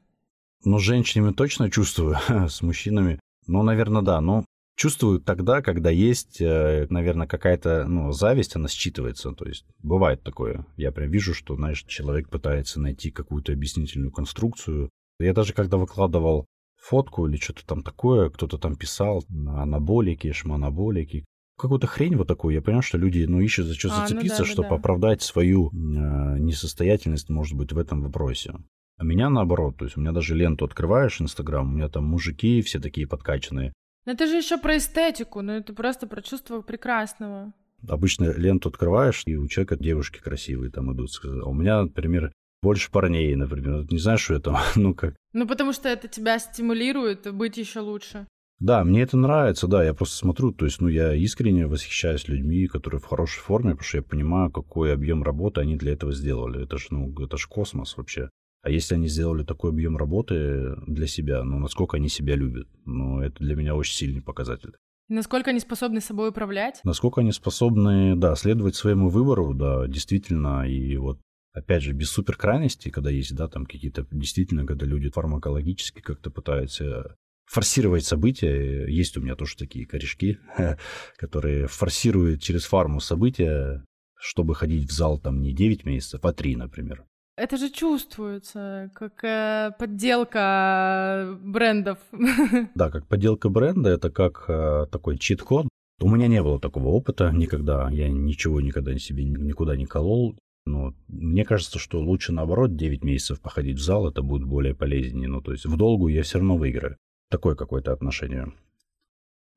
[0.65, 2.17] Ну, с женщинами точно чувствую,
[2.49, 3.21] с мужчинами.
[3.47, 4.21] Ну, наверное, да.
[4.21, 4.45] Но
[4.77, 9.35] чувствую тогда, когда есть, э, наверное, какая-то ну, зависть, она считывается.
[9.35, 10.67] То есть бывает такое.
[10.77, 14.91] Я прям вижу, что, знаешь, человек пытается найти какую-то объяснительную конструкцию.
[15.19, 16.47] Я даже когда выкладывал
[16.77, 21.25] фотку или что-то там такое, кто-то там писал анаболики, шманаболики,
[21.57, 22.55] какую-то хрень вот такую.
[22.55, 24.75] Я понимаю, что люди, ну, ищут за что а, зацепиться, ну да, чтобы да.
[24.77, 28.55] оправдать свою э, несостоятельность, может быть, в этом вопросе.
[28.97, 32.63] А меня наоборот, то есть у меня даже ленту открываешь, Инстаграм, у меня там мужики
[32.63, 33.73] все такие подкачанные.
[34.07, 37.53] Но это же еще про эстетику, ну это просто про чувство прекрасного.
[37.89, 41.11] Обычно ленту открываешь, и у человека девушки красивые там идут.
[41.25, 42.33] А у меня, например,
[42.63, 43.85] больше парней, например.
[43.91, 44.59] Не знаешь, что это?
[44.77, 45.15] ну как?
[45.33, 48.27] Ну потому что это тебя стимулирует быть еще лучше.
[48.61, 52.67] Да, мне это нравится, да, я просто смотрю, то есть, ну, я искренне восхищаюсь людьми,
[52.67, 56.63] которые в хорошей форме, потому что я понимаю, какой объем работы они для этого сделали.
[56.65, 58.31] Это же, ну, это же космос вообще.
[58.63, 63.21] А если они сделали такой объем работы для себя, ну, насколько они себя любят, ну,
[63.21, 64.73] это для меня очень сильный показатель.
[65.09, 66.81] насколько они способны собой управлять?
[66.85, 71.21] Насколько они способны, да, следовать своему выбору, да, действительно, и вот
[71.53, 77.17] опять же, без суперкрайности, когда есть, да, там какие-то, действительно, когда люди фармакологически как-то пытаются
[77.47, 78.87] форсировать события.
[78.87, 80.39] Есть у меня тоже такие корешки,
[81.17, 83.85] которые форсируют через фарму события,
[84.17, 87.05] чтобы ходить в зал там не 9 месяцев, а 3, например.
[87.37, 91.99] Это же чувствуется, как э, подделка брендов.
[92.77, 95.67] Да, как подделка бренда, это как э, такой чит-код.
[96.01, 100.37] У меня не было такого опыта никогда, я ничего никогда себе никуда не колол.
[100.67, 105.29] Но мне кажется, что лучше наоборот 9 месяцев походить в зал, это будет более полезнее.
[105.29, 106.97] Ну, то есть в долгу я все равно выиграю.
[107.35, 108.53] Такое какое-то отношение.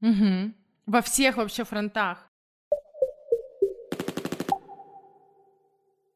[0.02, 0.52] Угу.
[0.88, 2.28] Во всех вообще фронтах.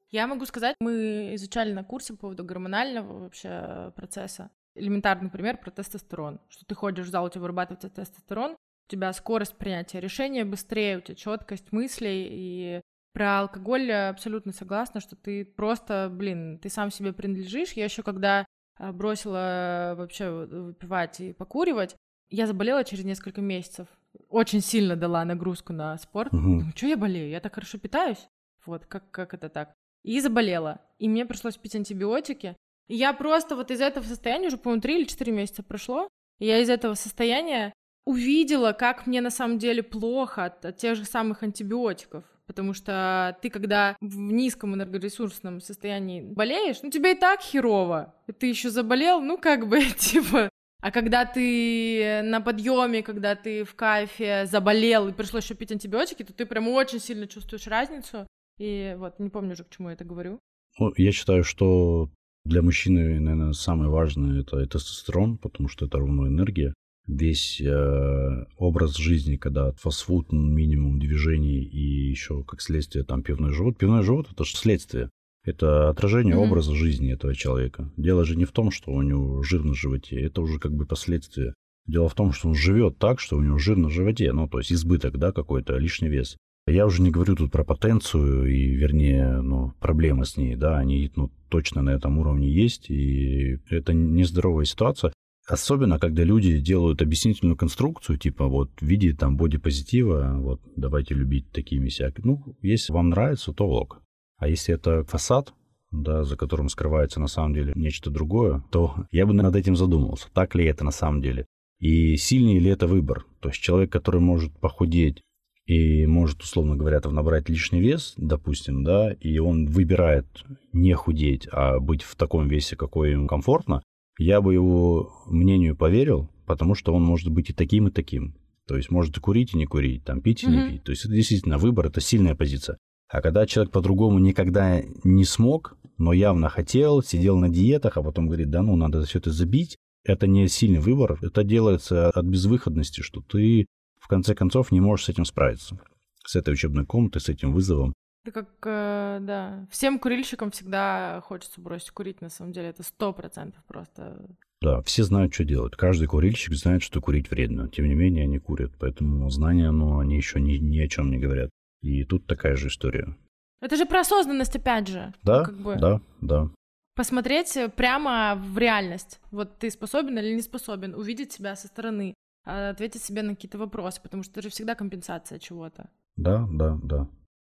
[0.10, 4.50] Я могу сказать, мы изучали на курсе по поводу гормонального вообще процесса.
[4.74, 6.40] Элементарный пример про тестостерон.
[6.50, 10.98] Что ты ходишь в зал, у тебя вырабатывается тестостерон, у тебя скорость принятия решения быстрее,
[10.98, 12.28] у тебя четкость мыслей.
[12.32, 12.82] И
[13.14, 17.74] про алкоголь абсолютно согласна, что ты просто, блин, ты сам себе принадлежишь.
[17.74, 18.48] Я еще когда
[18.92, 21.96] бросила вообще выпивать и покуривать,
[22.30, 23.88] я заболела через несколько месяцев.
[24.30, 26.34] Очень сильно дала нагрузку на спорт.
[26.34, 26.42] Угу.
[26.42, 27.30] Думаю, что я болею?
[27.30, 28.28] Я так хорошо питаюсь.
[28.66, 29.74] Вот, как, как это так?
[30.04, 30.82] и заболела.
[31.00, 32.56] И мне пришлось пить антибиотики.
[32.88, 36.10] И я просто вот из этого состояния, уже, по-моему, 3 или 4 месяца прошло,
[36.40, 37.74] и я из этого состояния
[38.06, 42.24] увидела, как мне на самом деле плохо от, от тех же самых антибиотиков.
[42.52, 48.14] Потому что ты, когда в низком энергоресурсном состоянии болеешь, ну тебе и так херово.
[48.40, 50.50] Ты еще заболел, ну как бы, типа,
[50.82, 56.24] а когда ты на подъеме, когда ты в кайфе заболел и пришлось еще пить антибиотики,
[56.24, 58.28] то ты прям очень сильно чувствуешь разницу.
[58.60, 60.38] И вот, не помню уже, к чему я это говорю.
[60.78, 62.10] Ну, я считаю, что
[62.44, 66.74] для мужчины, наверное, самое важное это тестостерон, потому что это равно энергия.
[67.08, 73.78] Весь э, образ жизни, когда фастфуд, минимум движений и еще как следствие там пивной живот.
[73.78, 75.10] Пивной живот это же следствие.
[75.44, 76.48] Это отражение mm-hmm.
[76.48, 77.92] образа жизни этого человека.
[77.98, 80.86] Дело же не в том, что у него жир на животе, это уже как бы
[80.86, 81.56] последствия.
[81.88, 84.60] Дело в том, что он живет так, что у него жир на животе, ну, то
[84.60, 86.38] есть избыток, да, какой-то, лишний вес.
[86.68, 91.12] Я уже не говорю тут про потенцию и, вернее, ну, проблемы с ней, да, они
[91.16, 95.12] ну, точно на этом уровне есть, и это нездоровая ситуация.
[95.52, 101.52] Особенно, когда люди делают объяснительную конструкцию, типа вот в виде там бодипозитива, вот давайте любить
[101.52, 102.26] такими всякими.
[102.26, 104.02] Ну, если вам нравится, то ок.
[104.38, 105.54] А если это фасад,
[105.92, 110.30] да, за которым скрывается на самом деле нечто другое, то я бы над этим задумался,
[110.34, 111.46] так ли это на самом деле.
[111.80, 113.26] И сильный ли это выбор?
[113.42, 115.22] То есть человек, который может похудеть
[115.66, 121.46] и может, условно говоря, там набрать лишний вес, допустим, да, и он выбирает не худеть,
[121.52, 123.82] а быть в таком весе, какой ему комфортно,
[124.24, 128.36] я бы его мнению поверил, потому что он может быть и таким, и таким.
[128.68, 130.50] То есть может и курить, и не курить, там пить, и mm-hmm.
[130.50, 130.84] не пить.
[130.84, 132.78] То есть это действительно выбор, это сильная позиция.
[133.10, 138.28] А когда человек по-другому никогда не смог, но явно хотел, сидел на диетах, а потом
[138.28, 143.02] говорит, да ну, надо все это забить, это не сильный выбор, это делается от безвыходности,
[143.02, 143.66] что ты
[144.00, 145.78] в конце концов не можешь с этим справиться.
[146.26, 147.94] С этой учебной комнатой, с этим вызовом.
[148.24, 153.14] Это как, э, да, всем курильщикам всегда хочется бросить курить, на самом деле, это сто
[153.14, 154.18] процентов просто.
[154.62, 155.76] Да, все знают, что делать.
[155.76, 157.68] Каждый курильщик знает, что курить вредно.
[157.68, 158.72] Тем не менее, они курят.
[158.80, 161.50] Поэтому знания, ну, они еще ни, ни о чем не говорят.
[161.82, 163.18] И тут такая же история.
[163.60, 165.14] Это же про осознанность, опять же.
[165.24, 166.50] Да, Ну, как бы да, да.
[166.96, 169.20] Посмотреть прямо в реальность.
[169.32, 172.14] Вот ты способен или не способен увидеть себя со стороны,
[172.46, 175.90] а, ответить себе на какие-то вопросы, потому что это же всегда компенсация чего-то.
[176.18, 177.08] Да, да, да.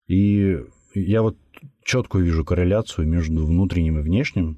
[0.07, 0.59] И
[0.93, 1.37] я вот
[1.83, 4.57] четко вижу корреляцию между внутренним и внешним.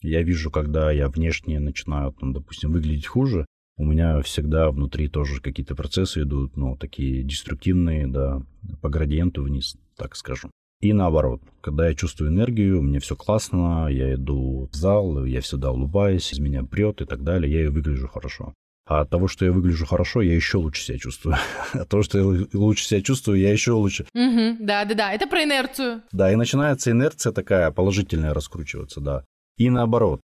[0.00, 5.40] Я вижу, когда я внешне начинаю, там, допустим, выглядеть хуже, у меня всегда внутри тоже
[5.40, 8.42] какие-то процессы идут, ну, такие деструктивные, да,
[8.80, 10.50] по градиенту вниз, так скажем.
[10.80, 15.70] И наоборот, когда я чувствую энергию, мне все классно, я иду в зал, я всегда
[15.70, 18.52] улыбаюсь, из меня прет и так далее, я и выгляжу хорошо.
[18.84, 21.36] А от того, что я выгляжу хорошо, я еще лучше себя чувствую.
[21.72, 24.06] От того, что я лучше себя чувствую, я еще лучше.
[24.12, 25.12] Угу, да, да, да.
[25.12, 26.02] Это про инерцию.
[26.10, 29.24] Да, и начинается инерция такая положительная раскручиваться, да.
[29.56, 30.20] И наоборот.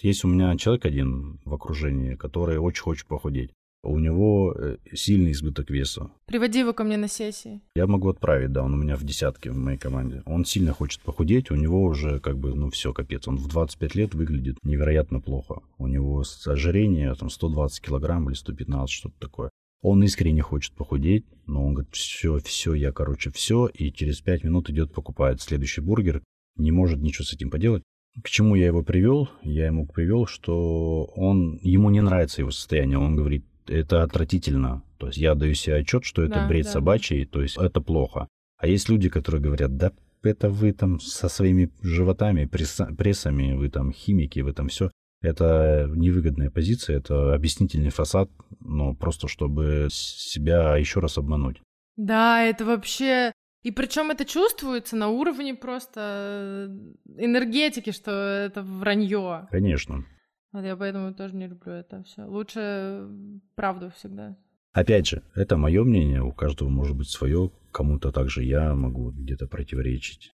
[0.00, 3.52] Есть у меня человек один в окружении, который очень хочет похудеть.
[3.84, 6.10] У него э, сильный избыток веса.
[6.26, 7.60] Приводи его ко мне на сессии.
[7.74, 10.22] Я могу отправить, да, он у меня в десятке в моей команде.
[10.24, 13.26] Он сильно хочет похудеть, у него уже как бы, ну все, капец.
[13.26, 15.62] Он в 25 лет выглядит невероятно плохо.
[15.78, 19.50] У него ожирение там 120 килограмм или 115, что-то такое.
[19.82, 24.44] Он искренне хочет похудеть, но он говорит, все, все, я, короче, все, и через 5
[24.44, 26.22] минут идет, покупает следующий бургер,
[26.56, 27.82] не может ничего с этим поделать.
[28.22, 29.28] К чему я его привел?
[29.42, 32.98] Я ему привел, что он, ему не нравится его состояние.
[32.98, 34.82] Он говорит, это отвратительно.
[34.98, 36.70] То есть я даю себе отчет, что это Да, бред да.
[36.72, 38.28] собачий, то есть это плохо.
[38.58, 39.92] А есть люди, которые говорят, да
[40.22, 44.90] это вы там со своими животами, пресса- прессами, вы там химики, вы там все.
[45.20, 51.60] Это невыгодная позиция, это объяснительный фасад, но просто чтобы себя еще раз обмануть.
[51.96, 53.32] Да, это вообще...
[53.62, 59.46] И причем это чувствуется на уровне просто э, энергетики, что это вранье.
[59.52, 60.04] Конечно.
[60.52, 62.26] Вот я поэтому тоже не люблю это все.
[62.26, 63.08] Лучше
[63.54, 64.36] правду всегда.
[64.72, 69.46] Опять же, это мое мнение, у каждого может быть свое, кому-то также я могу где-то
[69.46, 70.32] противоречить.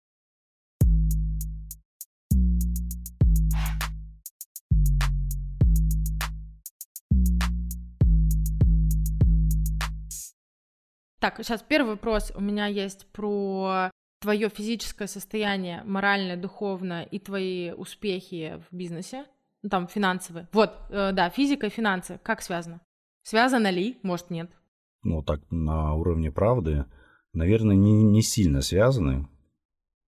[11.19, 13.91] Так, сейчас первый вопрос у меня есть про
[14.21, 19.25] твое физическое состояние, моральное, духовное и твои успехи в бизнесе,
[19.71, 20.49] там финансовые.
[20.53, 22.81] Вот, э, да, физика и финансы, как связано?
[23.23, 23.99] Связано ли?
[24.03, 24.51] Может, нет.
[25.03, 26.85] ну, так на уровне правды,
[27.33, 29.29] наверное, не, не сильно связаны.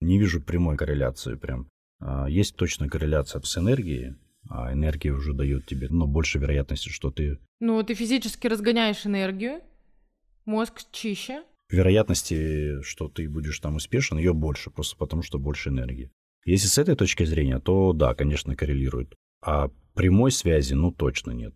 [0.01, 1.69] Не вижу прямой корреляции прям.
[2.01, 4.15] А, Есть точно корреляция с энергией,
[4.49, 7.39] а энергия уже дает тебе, ну, больше вероятности, что ты...
[7.61, 9.61] Ну, ты физически разгоняешь энергию,
[10.45, 11.43] мозг чище.
[11.71, 16.11] Вероятности, что ты будешь там успешен, ее больше, просто потому что больше энергии.
[16.45, 19.15] Если с этой точки зрения, то да, конечно, коррелирует.
[19.41, 21.55] А прямой связи, ну, точно нет.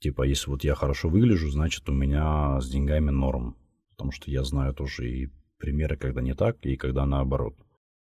[0.00, 3.56] Типа, если вот я хорошо выгляжу, значит, у меня с деньгами норм.
[3.90, 7.56] Потому что я знаю тоже и примеры, когда не так, и когда наоборот.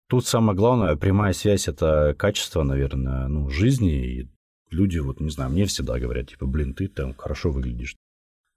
[0.08, 3.92] Тут самое главное, прямая связь– это качество, наверное, ну, жизни.
[3.92, 4.28] И
[4.70, 7.96] люди, вот, не знаю, мне всегда говорят, типа, блин, ты там хорошо выглядишь.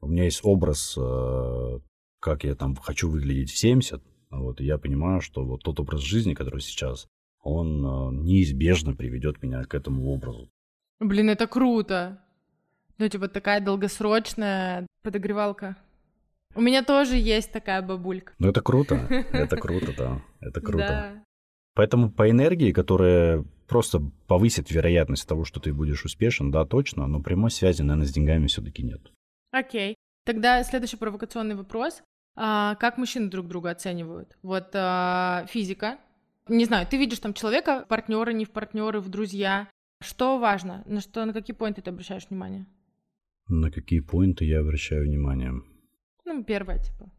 [0.02, 1.80] У меня есть образ, э,
[2.20, 6.02] как я там хочу выглядеть в 70, вот, и я понимаю, что вот тот образ
[6.02, 7.08] жизни, который сейчас,
[7.46, 10.50] он э, неизбежно приведет меня к этому образу.
[11.00, 12.20] Блин, это круто.
[12.98, 15.78] Ну, типа, такая долгосрочная подогревалка.
[16.56, 18.34] У меня тоже есть такая бабулька.
[18.40, 18.96] Ну, это круто,
[19.32, 21.24] это круто, да, это круто.
[21.76, 27.22] Поэтому по энергии, которая просто повысит вероятность того, что ты будешь успешен, да, точно, но
[27.22, 29.12] прямой связи, наверное, с деньгами все-таки нет.
[29.52, 29.96] Окей.
[30.26, 32.02] Тогда следующий провокационный вопрос.
[32.36, 34.38] А, как мужчины друг друга оценивают?
[34.42, 35.98] Вот а, физика.
[36.48, 39.68] Не знаю, ты видишь там человека, партнеры, не в партнеры, в друзья.
[40.02, 40.84] Что важно?
[40.86, 42.68] На что, на какие поинты ты обращаешь внимание?
[43.48, 45.54] На какие поинты я обращаю внимание?
[46.26, 47.12] Ну, первое, типа.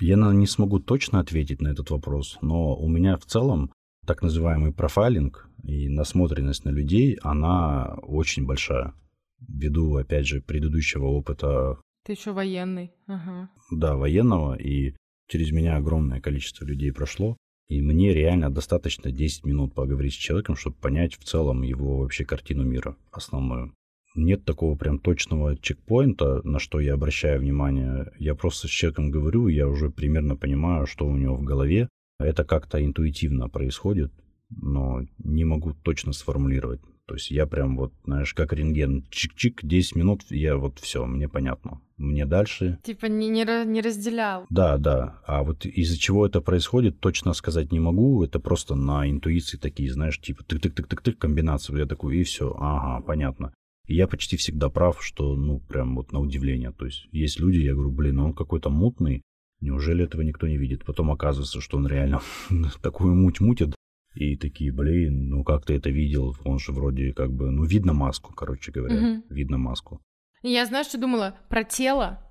[0.00, 3.72] Я наверное, не смогу точно ответить на этот вопрос, но у меня в целом
[4.06, 8.94] так называемый профайлинг и насмотренность на людей, она очень большая.
[9.40, 12.92] Ввиду, опять же, предыдущего опыта, Ты еще военный.
[13.06, 13.50] Ага.
[13.72, 14.94] да, военного, и
[15.28, 17.36] через меня огромное количество людей прошло,
[17.68, 22.24] и мне реально достаточно 10 минут поговорить с человеком, чтобы понять в целом его вообще
[22.24, 23.74] картину мира основную.
[24.14, 28.10] Нет такого прям точного чекпоинта, на что я обращаю внимание.
[28.18, 31.88] Я просто с человеком говорю, я уже примерно понимаю, что у него в голове.
[32.18, 34.12] Это как-то интуитивно происходит,
[34.50, 36.80] но не могу точно сформулировать.
[37.08, 41.26] То есть я прям вот, знаешь, как рентген, чик-чик, 10 минут, я вот все, мне
[41.26, 41.80] понятно.
[41.96, 44.46] Мне дальше Типа не, не, не разделял.
[44.50, 45.18] да, да.
[45.26, 48.22] А вот из-за чего это происходит, точно сказать не могу.
[48.22, 51.78] Это просто на интуиции такие, знаешь, типа тык-тык-тык-тык-тык комбинации.
[51.78, 53.54] Я такой, и все, ага, понятно.
[53.86, 56.72] И я почти всегда прав, что, ну, прям вот на удивление.
[56.72, 59.22] То есть есть люди, я говорю, блин, он какой-то мутный,
[59.62, 60.84] неужели этого никто не видит?
[60.84, 62.20] Потом оказывается, что он реально
[62.82, 63.74] такую муть мутит.
[64.14, 66.34] И такие, блин, ну как ты это видел?
[66.44, 69.24] Он же вроде как бы, ну видно маску, короче говоря, Мгм.
[69.28, 70.00] видно маску.
[70.42, 71.36] Я знаешь, что думала?
[71.48, 72.24] Про тело.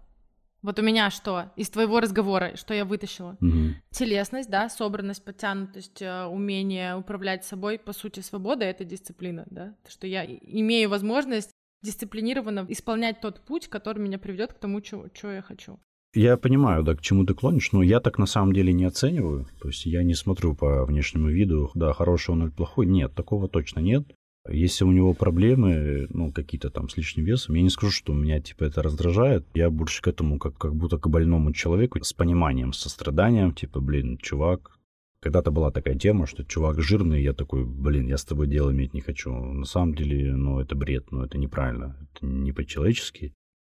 [0.61, 1.51] Вот у меня что?
[1.55, 3.37] Из твоего разговора, что я вытащила?
[3.39, 3.75] Мгм.
[3.91, 9.75] Телесность, да, собранность, подтянутость, э, умение управлять собой, по сути, свобода— это дисциплина, да?
[9.83, 11.51] То, что я имею возможность
[11.83, 15.79] дисциплинированно исполнять тот путь, который меня приведет к тому, что я хочу.
[16.17, 19.45] Я понимаю, да, к чему ты клонишь, но я так на самом деле не оцениваю.
[19.61, 22.87] То есть я не смотрю по внешнему виду, да, хороший он или плохой.
[22.87, 24.03] Нет, такого точно нет.
[24.49, 28.41] Если у него проблемы, ну, какие-то там с лишним весом, я не скажу, что меня,
[28.41, 29.45] типа, это раздражает.
[29.53, 34.17] Я больше к этому как, как будто к больному человеку с пониманием, состраданием, типа, блин,
[34.17, 34.79] чувак,
[35.19, 38.95] когда-то была такая тема, что чувак жирный, я такой, блин, я с тобой дело иметь
[38.95, 39.31] не хочу.
[39.31, 43.35] На самом деле, ну, это бред, ну, это неправильно, это не по-человечески.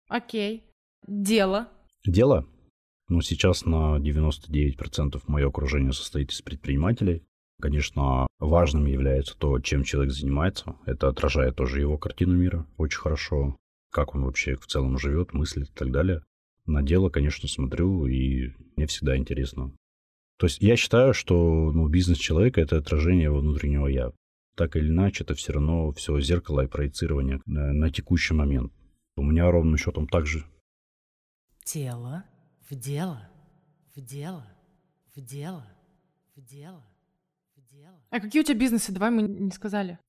[0.07, 0.63] Окей.
[1.05, 1.67] Дело.
[2.05, 2.45] Дело,
[3.09, 7.23] ну, сейчас на 99% мое окружение состоит из предпринимателей.
[7.59, 10.75] Конечно, важным является то, чем человек занимается.
[10.85, 13.57] Это отражает тоже его картину мира очень хорошо.
[13.91, 16.21] Как он вообще в целом живет, мыслит и так далее.
[16.65, 19.73] На дело, конечно, смотрю, и мне всегда интересно.
[20.37, 24.11] То есть я считаю, что ну, бизнес человека– это отражение его внутреннего «я».
[24.55, 28.71] Так или иначе, это все равно все зеркало и проецирование на, на текущий момент.
[29.17, 30.45] У меня ровным счетом так же
[31.71, 32.23] Тело
[32.67, 33.29] в дело,
[33.95, 34.43] в дело,
[35.15, 35.67] в дело,
[36.35, 36.83] в дело,
[37.55, 38.01] в дело.
[38.09, 38.91] А какие у тебя бизнесы?
[38.91, 39.99] Давай мы не сказали.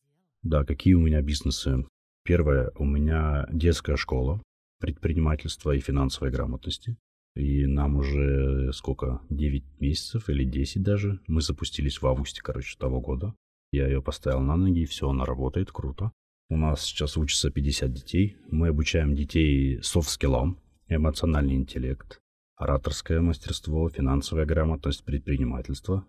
[0.43, 1.85] Да, какие у меня бизнесы?
[2.25, 4.43] Первое, у меня детская школа
[4.79, 6.97] предпринимательства и финансовой грамотности.
[7.37, 11.21] И нам уже сколько, 9 месяцев или 10 даже.
[11.27, 13.35] Мы запустились в августе, короче, того года.
[13.71, 16.11] Я ее поставил на ноги, и все, она работает, круто.
[16.49, 18.39] У нас сейчас учатся 50 детей.
[18.51, 20.59] Мы обучаем детей софт-скиллам,
[20.97, 22.21] эмоциональный интеллект,
[22.57, 26.05] ораторское мастерство, финансовая грамотность, предпринимательство.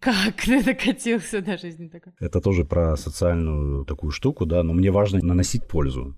[0.00, 2.12] Как ты докатился до жизни такой?
[2.20, 6.16] Это тоже про социальную такую штуку, да, но мне важно наносить пользу.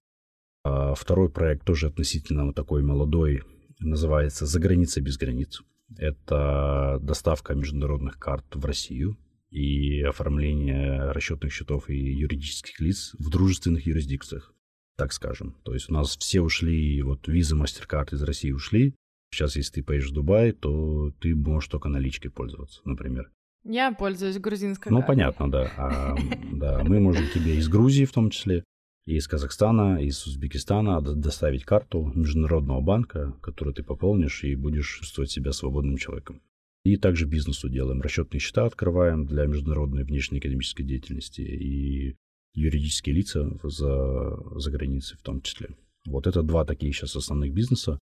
[0.64, 3.42] А второй проект тоже относительно вот такой молодой,
[3.78, 5.62] называется «За границей без границ».
[5.96, 9.16] Это доставка международных карт в Россию
[9.50, 14.52] и оформление расчетных счетов и юридических лиц в дружественных юрисдикциях,
[14.98, 15.54] так скажем.
[15.62, 18.94] То есть у нас все ушли, вот виза, MasterCard из России ушли.
[19.32, 23.30] Сейчас, если ты поедешь в Дубай, то ты можешь только наличкой пользоваться, например.
[23.64, 25.14] Я пользуюсь грузинской Ну, картой.
[25.16, 25.72] понятно, да.
[25.76, 26.16] А,
[26.52, 28.64] да, мы можем тебе из Грузии в том числе,
[29.06, 35.52] из Казахстана, из Узбекистана доставить карту международного банка, которую ты пополнишь и будешь чувствовать себя
[35.52, 36.42] свободным человеком.
[36.84, 38.00] И также бизнесу делаем.
[38.00, 42.16] Расчетные счета открываем для международной внешнеэкономической деятельности и
[42.54, 45.76] юридические лица за, за границей в том числе.
[46.06, 47.98] Вот это два таких сейчас основных бизнеса.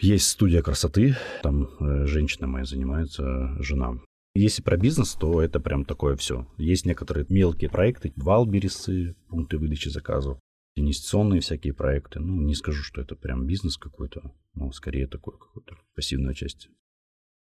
[0.00, 3.98] Есть студия красоты, там э, женщина моя занимается, жена.
[4.34, 6.46] Если про бизнес, то это прям такое все.
[6.58, 10.38] Есть некоторые мелкие проекты, валберисы, пункты выдачи заказов,
[10.74, 12.20] инвестиционные всякие проекты.
[12.20, 16.68] Ну, не скажу, что это прям бизнес какой-то, но скорее такой какой-то пассивная часть.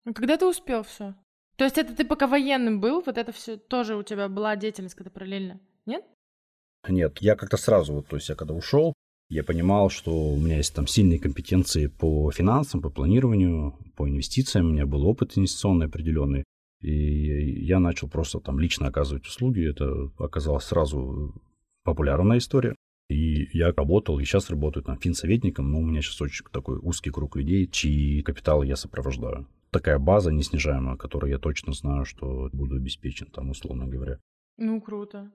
[0.06, 1.16] А когда ты успел все?
[1.56, 4.96] То есть это ты пока военным был, вот это все тоже у тебя была деятельность
[4.96, 5.60] когда параллельно?
[5.88, 6.06] Нет?
[6.88, 8.94] Нет, я как-то сразу, вот, то есть я когда ушел,
[9.30, 14.68] я понимал, что у меня есть там сильные компетенции по финансам, по планированию, по инвестициям,
[14.68, 16.44] у меня был опыт инвестиционный определенный.
[16.82, 19.68] И я начал просто там лично оказывать услуги.
[19.68, 21.34] Это оказалось сразу
[21.84, 22.76] популярная история.
[23.10, 27.10] И я работал, и сейчас работаю там финсоветником, но у меня сейчас очень такой узкий
[27.10, 29.48] круг людей, чьи капиталы я сопровождаю.
[29.72, 34.20] Такая база неснижаемая, которой я точно знаю, что буду обеспечен там, условно говоря.
[34.58, 35.32] Ну, круто.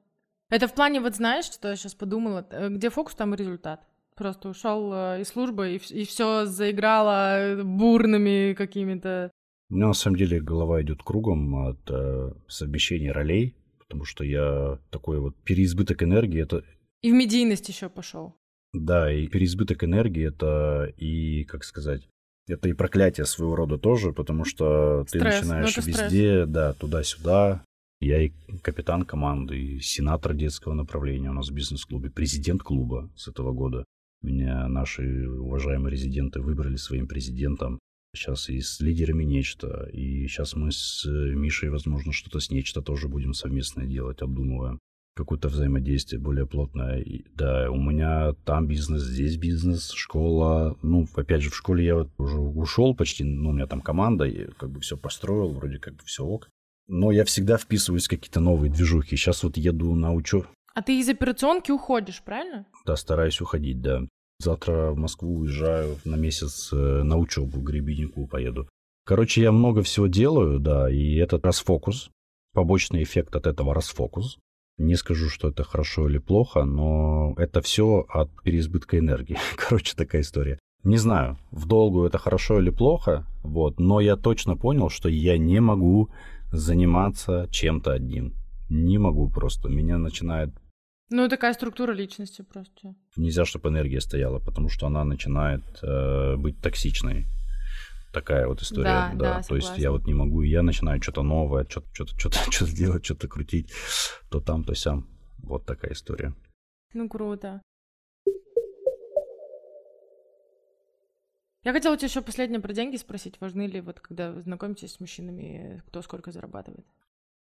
[0.50, 2.46] Это в плане, вот знаешь, что я сейчас подумала?
[2.50, 3.80] Э, Где фокус, там и результат.
[4.16, 9.30] Просто ушел э, из службы, и, все заиграло э, бурными какими-то...
[9.70, 14.78] У меня на самом деле голова идет кругом от э, совмещения ролей, потому что я
[14.90, 16.64] такой вот переизбыток энергии, это
[17.02, 18.34] И в медийность еще пошел.
[18.72, 22.08] Да, и переизбыток энергии это и, как сказать,
[22.48, 25.86] это и проклятие своего рода тоже, потому что ты Стресс, ну начинаешь стресс.
[25.86, 27.62] везде, да, туда-сюда.
[28.00, 28.32] Я и
[28.62, 33.84] капитан команды, и сенатор детского направления у нас в бизнес-клубе, президент клуба с этого года.
[34.22, 37.78] Меня наши уважаемые резиденты выбрали своим президентом.
[38.14, 39.88] Сейчас и с лидерами нечто.
[39.92, 44.78] И сейчас мы с Мишей, возможно, что-то с нечто тоже будем совместно делать, обдумываем
[45.18, 47.00] какое-то взаимодействие более плотное.
[47.00, 50.78] И, да, у меня там бизнес, здесь бизнес, школа.
[50.82, 54.24] Ну, опять же, в школе я вот уже ушел почти, ну, у меня там команда,
[54.24, 56.48] я как бы все построил, вроде как бы все ок.
[56.88, 59.16] Но я всегда вписываюсь в какие-то новые движухи.
[59.16, 60.46] Сейчас вот еду на учебу.
[60.74, 62.66] А ты из операционки уходишь, правильно?
[62.86, 64.02] Да, стараюсь уходить, да.
[64.40, 68.68] Завтра в Москву уезжаю на месяц э, на учебу, к Гребеннику поеду.
[69.04, 72.10] Короче, я много всего делаю, да, и этот расфокус,
[72.54, 74.38] побочный эффект от этого расфокус.
[74.76, 79.36] Не скажу, что это хорошо или плохо, но это все от переизбытка энергии.
[79.56, 80.58] Короче, такая история.
[80.84, 85.36] Не знаю, в долгу это хорошо или плохо, вот, но я точно понял, что я
[85.36, 86.10] не могу
[86.52, 88.34] заниматься чем-то одним.
[88.68, 89.68] Не могу просто.
[89.68, 90.50] Меня начинает
[91.10, 92.94] ну, такая структура личности просто.
[93.16, 97.26] Нельзя, чтобы энергия стояла, потому что она начинает э, быть токсичной.
[98.12, 98.84] Такая вот история.
[98.84, 99.42] Да, да, да.
[99.42, 102.76] То есть я вот не могу, и я начинаю что-то новое, что-то, что-то, что-то, что-то
[102.76, 103.72] делать, что-то крутить,
[104.30, 105.06] то там, то сям.
[105.38, 106.34] Вот такая история.
[106.92, 107.62] Ну, круто.
[111.64, 113.40] Я хотела тебя еще последнее про деньги спросить.
[113.40, 116.86] Важны ли, вот когда вы знакомитесь с мужчинами, кто сколько зарабатывает?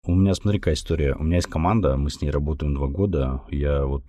[0.04, 1.16] У меня, смотри, какая история.
[1.16, 3.44] У меня есть команда, мы с ней работаем два года.
[3.50, 4.04] Я вот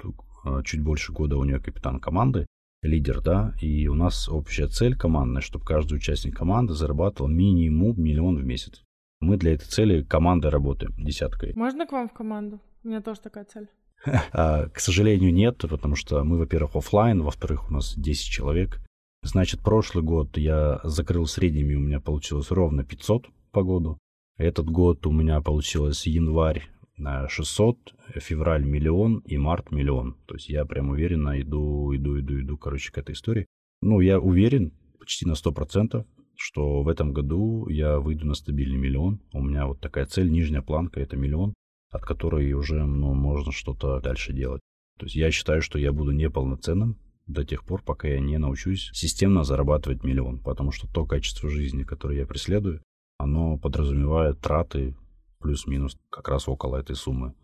[0.45, 2.47] э, чуть больше года у нее капитан команды,
[2.83, 8.37] лидер, да, и у нас общая цель командная, чтобы каждый участник команды зарабатывал минимум миллион
[8.37, 8.83] в месяц.
[9.21, 11.53] Мы для этой цели командой работаем, десяткой.
[11.55, 12.61] Можно к вам в команду?
[12.85, 13.69] У меня тоже такая цель.
[14.33, 18.81] А, к сожалению, нет, потому что мы, во-первых, офлайн, во-вторых, у нас 10 человек.
[19.23, 23.99] Значит, прошлый год я закрыл средними, у меня получилось ровно 500 по году.
[24.37, 30.17] Этот год у меня получилось январь на 600, февраль миллион и март миллион.
[30.27, 33.47] То есть я прям уверенно иду, иду, иду, иду, короче, к этой истории.
[33.83, 36.05] Ну, я уверен почти на 100%,
[36.37, 39.21] что в этом году я выйду на стабильный миллион.
[39.33, 41.55] У меня вот такая цель, нижняя планка, это миллион,
[41.91, 44.61] от которой уже ну, можно что-то дальше делать.
[44.99, 46.97] То есть я считаю, что я буду неполноценным
[47.29, 50.41] до тех пор, пока я не научусь системно зарабатывать миллион.
[50.41, 52.83] Потому что то качество жизни, которое я преследую,
[53.19, 54.97] оно подразумевает траты
[55.39, 57.35] плюс-минус как раз около этой суммы.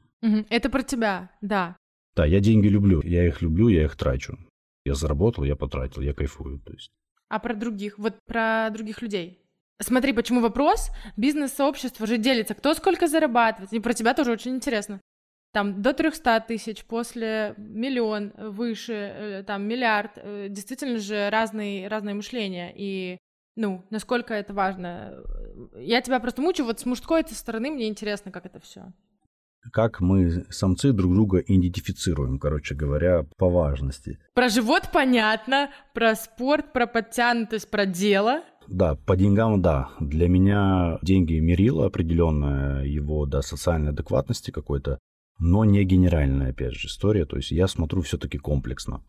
[0.49, 1.77] Это про тебя, да.
[2.17, 4.39] Да, я деньги люблю, я их люблю, я их трачу.
[4.85, 6.91] Я заработал, я потратил, я кайфую, то есть.
[7.29, 9.41] А про других, вот про других людей.
[9.81, 10.91] Смотри, почему вопрос?
[11.17, 13.73] Бизнес-сообщество же делится, кто сколько зарабатывает.
[13.73, 15.01] И про тебя тоже очень интересно.
[15.55, 20.11] Там до 300 тысяч, после миллион, выше, э, там миллиард.
[20.17, 22.73] Э, действительно же разные, разное мышление.
[22.75, 23.19] И
[23.55, 25.15] ну, насколько это важно.
[25.77, 28.93] Я тебя просто мучаю, вот с мужской этой стороны мне интересно, как это все.
[29.73, 34.19] Как мы, самцы, друг друга идентифицируем, короче говоря, по важности.
[34.35, 38.43] Про живот понятно, про спорт, про подтянутость, про дело.
[38.67, 39.91] Да, по деньгам, да.
[40.01, 44.99] Для меня деньги мерило определенная его, да, социальной адекватности какой-то,
[45.39, 47.25] но не генеральная, опять же, история.
[47.27, 49.03] То есть я смотрю все-таки комплексно.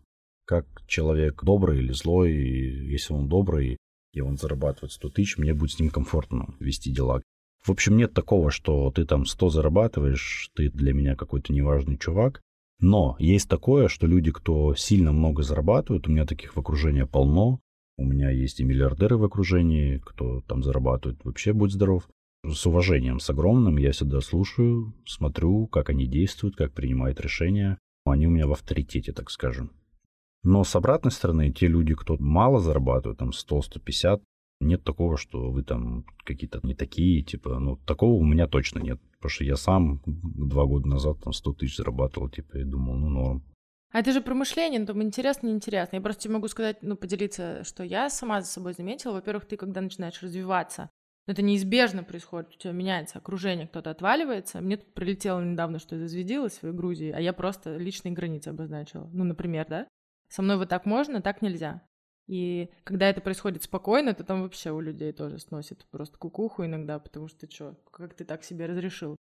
[0.44, 3.78] Как человек добрый или злой, если он добрый,
[4.12, 7.22] и он зарабатывает 100 тысяч, мне будет с ним комфортно вести дела.
[7.64, 12.40] В общем, нет такого, что ты там 100 зарабатываешь, ты для меня какой-то неважный чувак.
[12.78, 17.60] Но есть такое, что люди, кто сильно много зарабатывают, у меня таких в окружении полно,
[17.96, 22.08] у меня есть и миллиардеры в окружении, кто там зарабатывает, вообще будь здоров.
[22.48, 27.78] С уважением, с огромным, я всегда слушаю, смотрю, как они действуют, как принимают решения.
[28.04, 29.72] Они у меня в авторитете, так скажем.
[30.44, 34.22] Но с обратной стороны, те люди, кто мало зарабатывают, там 100-150,
[34.60, 39.00] нет такого, что вы там какие-то не такие, типа, ну, такого у меня точно нет.
[39.16, 43.08] Потому что я сам два года назад там 100 тысяч зарабатывал, типа, и думал, ну,
[43.08, 43.44] норм.
[43.92, 45.96] А это же про мышление, ну, там интересно, неинтересно.
[45.96, 49.14] Я просто тебе могу сказать, ну, поделиться, что я сама за собой заметила.
[49.14, 50.90] Во-первых, ты, когда начинаешь развиваться,
[51.26, 54.60] это неизбежно происходит, у тебя меняется окружение, кто-то отваливается.
[54.60, 59.08] Мне тут прилетело недавно, что я зазведилась в Грузии, а я просто личные границы обозначила.
[59.12, 59.88] Ну, например, да?
[60.28, 61.82] Со мной вот так можно, так нельзя.
[62.28, 66.98] И когда это происходит спокойно, то там вообще у людей тоже сносит просто кукуху иногда,
[66.98, 69.16] потому что что, как ты так себе разрешил?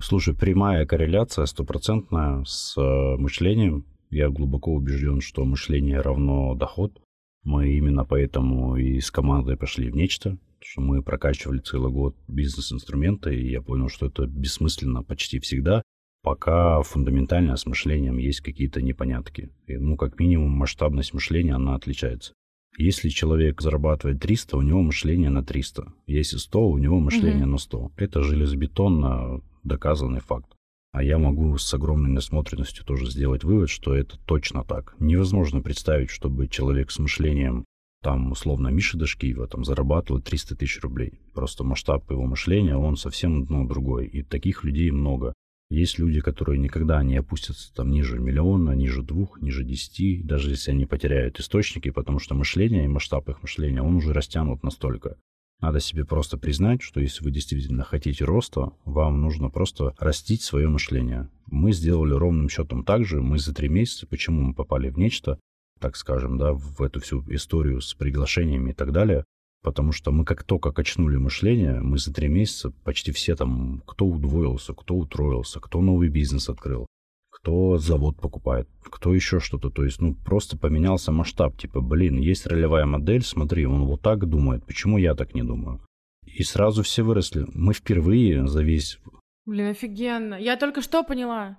[0.00, 3.84] Слушай, прямая корреляция стопроцентная с э, мышлением.
[4.10, 7.00] Я глубоко убежден, что мышление равно доход.
[7.44, 13.34] Мы именно поэтому и с командой пошли в нечто, что мы прокачивали целый год бизнес-инструменты,
[13.34, 15.82] и я понял, что это бессмысленно почти всегда,
[16.22, 19.50] пока фундаментально с мышлением есть какие-то непонятки.
[19.66, 22.32] И, ну, как минимум, масштабность мышления, она отличается.
[22.76, 25.92] Если человек зарабатывает 300, у него мышление на 300.
[26.06, 27.52] Если 100, у него мышление угу.
[27.52, 27.92] на 100.
[27.96, 30.54] Это железобетонно доказанный факт.
[30.92, 34.94] А я могу с огромной насмотренностью тоже сделать вывод, что это точно так.
[35.00, 37.64] Невозможно представить, чтобы человек с мышлением,
[38.02, 41.20] там, условно, Миша Дашкиева, там, зарабатывал 300 тысяч рублей.
[41.34, 44.06] Просто масштаб его мышления, он совсем ну, другой.
[44.06, 45.32] И таких людей много.
[45.70, 50.70] Есть люди, которые никогда не опустятся там ниже миллиона, ниже двух, ниже десяти, даже если
[50.70, 55.18] они потеряют источники, потому что мышление и масштаб их мышления, он уже растянут настолько.
[55.60, 60.68] Надо себе просто признать, что если вы действительно хотите роста, вам нужно просто растить свое
[60.68, 61.28] мышление.
[61.46, 63.20] Мы сделали ровным счетом так же.
[63.20, 65.38] Мы за три месяца, почему мы попали в нечто,
[65.78, 69.24] так скажем, да, в эту всю историю с приглашениями и так далее,
[69.62, 74.06] потому что мы как только качнули мышление, мы за три месяца почти все там, кто
[74.06, 76.86] удвоился, кто утроился, кто новый бизнес открыл,
[77.30, 79.70] кто завод покупает, кто еще что-то.
[79.70, 81.56] То есть, ну, просто поменялся масштаб.
[81.56, 85.80] Типа, блин, есть ролевая модель, смотри, он вот так думает, почему я так не думаю?
[86.26, 87.46] И сразу все выросли.
[87.54, 88.98] Мы впервые за весь...
[89.46, 90.34] Блин, офигенно.
[90.34, 91.58] Я только что поняла,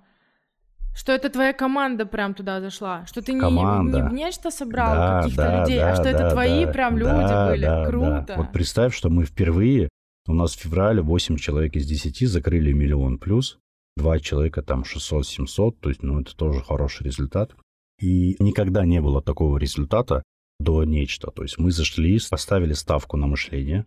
[0.94, 4.02] что это твоя команда прям туда зашла, что ты команда.
[4.02, 6.72] не, не нечто собрал да, каких-то да, людей, да, а что да, это твои да,
[6.72, 7.64] прям люди да, были.
[7.64, 8.24] да, Круто.
[8.28, 8.36] Да.
[8.36, 9.88] Вот представь, что мы впервые,
[10.26, 13.58] у нас в феврале 8 человек из 10 закрыли миллион плюс,
[13.96, 17.54] два человека там 600-700, то есть, ну, это тоже хороший результат.
[18.00, 20.22] И никогда не было такого результата
[20.58, 21.30] до нечто.
[21.30, 23.86] То есть мы зашли, поставили ставку на мышление.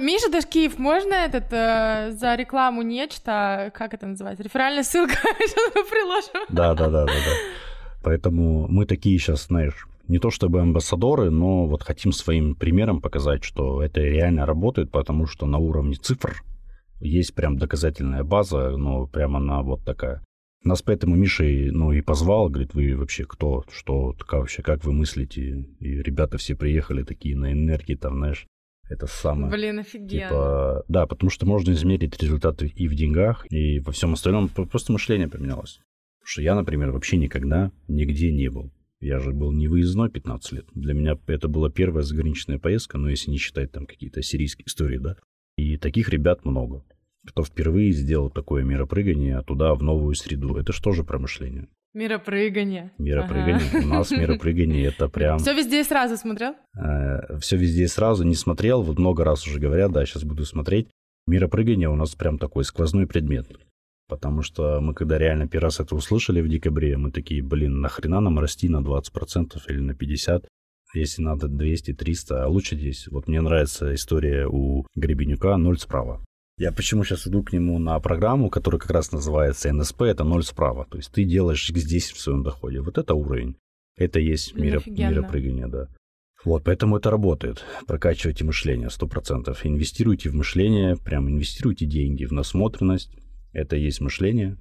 [0.00, 5.84] Миша Дашкиев, можно этот э, за рекламу нечто, как это называется, реферальная ссылка, сейчас мы
[5.84, 6.46] приложим.
[6.48, 7.32] Да, да, да, да, да.
[8.02, 13.44] Поэтому мы такие сейчас, знаешь, не то чтобы амбассадоры, но вот хотим своим примером показать,
[13.44, 16.42] что это реально работает, потому что на уровне цифр
[17.00, 20.22] есть прям доказательная база, но прямо она вот такая.
[20.64, 24.92] Нас поэтому Миша ну, и позвал, говорит, вы вообще кто, что, как вообще, как вы
[24.92, 25.66] мыслите?
[25.80, 28.46] И ребята все приехали такие на энергии, там, знаешь,
[28.88, 29.50] это самое.
[29.50, 30.28] Блин, офигенно.
[30.28, 34.48] Типа, да, потому что можно измерить результаты и в деньгах, и во всем остальном.
[34.48, 35.80] Просто мышление поменялось.
[36.18, 38.72] Потому что я, например, вообще никогда нигде не был.
[39.00, 40.66] Я же был не выездной 15 лет.
[40.74, 44.98] Для меня это была первая заграничная поездка, но если не считать там какие-то сирийские истории,
[44.98, 45.16] да.
[45.56, 46.84] И таких ребят много,
[47.26, 50.56] кто впервые сделал такое миропрыгание туда, в новую среду.
[50.56, 51.68] Это что же про мышление?
[51.96, 52.92] Миропрыгание.
[52.98, 53.70] Миропрыгание.
[53.72, 53.84] Ага.
[53.84, 55.38] У нас миропрыгание это прям...
[55.38, 56.54] Все везде и сразу смотрел?
[56.78, 58.82] Э, все везде и сразу не смотрел.
[58.82, 60.88] Вот много раз уже говорят, да, сейчас буду смотреть.
[61.26, 63.46] Миропрыгание у нас прям такой сквозной предмет.
[64.08, 68.20] Потому что мы когда реально первый раз это услышали в декабре, мы такие, блин, нахрена
[68.20, 70.44] нам расти на 20% или на 50%,
[70.92, 73.08] если надо 200-300, а лучше здесь.
[73.08, 76.22] Вот мне нравится история у Гребенюка «Ноль справа».
[76.58, 80.42] Я почему сейчас иду к нему на программу, которая как раз называется НСП, это ноль
[80.42, 80.86] справа.
[80.90, 82.80] То есть ты делаешь здесь в своем доходе.
[82.80, 83.56] Вот это уровень.
[83.94, 85.88] Это есть мира миропрыгание, да.
[86.44, 87.62] Вот, поэтому это работает.
[87.86, 89.54] Прокачивайте мышление 100%.
[89.64, 93.10] Инвестируйте в мышление, прям инвестируйте деньги в насмотренность.
[93.52, 94.56] Это есть мышление.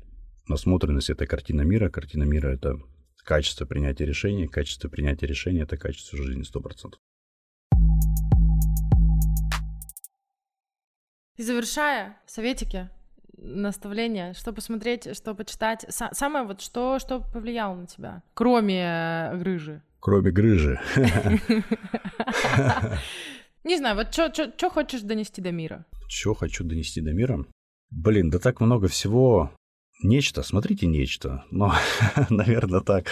[0.49, 1.89] Насмотренность– это картина мира.
[1.89, 2.77] Картина мира– это
[3.23, 4.47] качество принятия решений.
[4.47, 6.95] Качество принятия решений– это качество жизни 100%.
[11.37, 12.89] И завершая, советики,
[13.37, 15.85] наставления, что посмотреть, что почитать.
[15.89, 19.81] Самое вот, что, что повлияло на тебя, кроме э, грыжи?
[19.99, 20.79] Кроме грыжи.
[23.63, 25.85] Не знаю, вот что хочешь донести до мира?
[26.07, 27.45] Что хочу донести до мира?
[27.89, 29.51] Блин, да так много всего.
[30.03, 31.43] Нечто, смотрите нечто.
[31.51, 31.71] Ну,
[32.29, 33.07] наверное, так.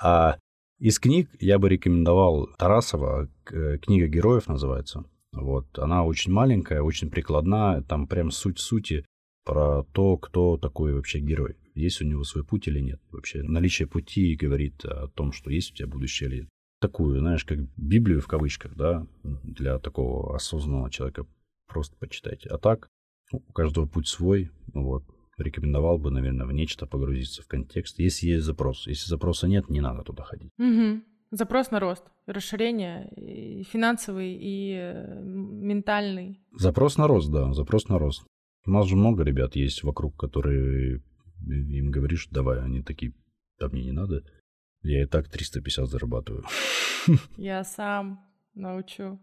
[0.00, 0.36] А
[0.78, 5.04] из книг я бы рекомендовал Тарасова, книга героев называется.
[5.36, 9.04] Вот, она очень маленькая, очень прикладная, там прям суть сути
[9.44, 11.56] про то, кто такой вообще герой.
[11.74, 13.00] Есть у него свой путь или нет.
[13.10, 16.48] Вообще наличие пути говорит о том, что есть у тебя будущее или нет.
[16.80, 21.26] Такую, знаешь, как Библию в кавычках, да, для такого осознанного человека
[21.68, 22.48] просто почитайте.
[22.48, 22.88] А так,
[23.32, 25.04] у каждого путь свой, вот,
[25.38, 28.86] рекомендовал бы, наверное, в нечто погрузиться в контекст, если есть запрос.
[28.86, 30.50] Если запроса нет, не надо туда ходить.
[30.58, 31.02] Угу.
[31.30, 36.40] Запрос на рост, расширение и финансовый, и э, ментальный.
[36.52, 38.24] Запрос на рост, да, запрос на рост.
[38.64, 41.02] У нас же много ребят есть вокруг, которые
[41.46, 43.12] им говоришь, давай, они такие,
[43.58, 44.24] да мне не надо.
[44.82, 46.44] Я и так 350 зарабатываю.
[47.36, 48.24] Я сам
[48.54, 49.18] научу.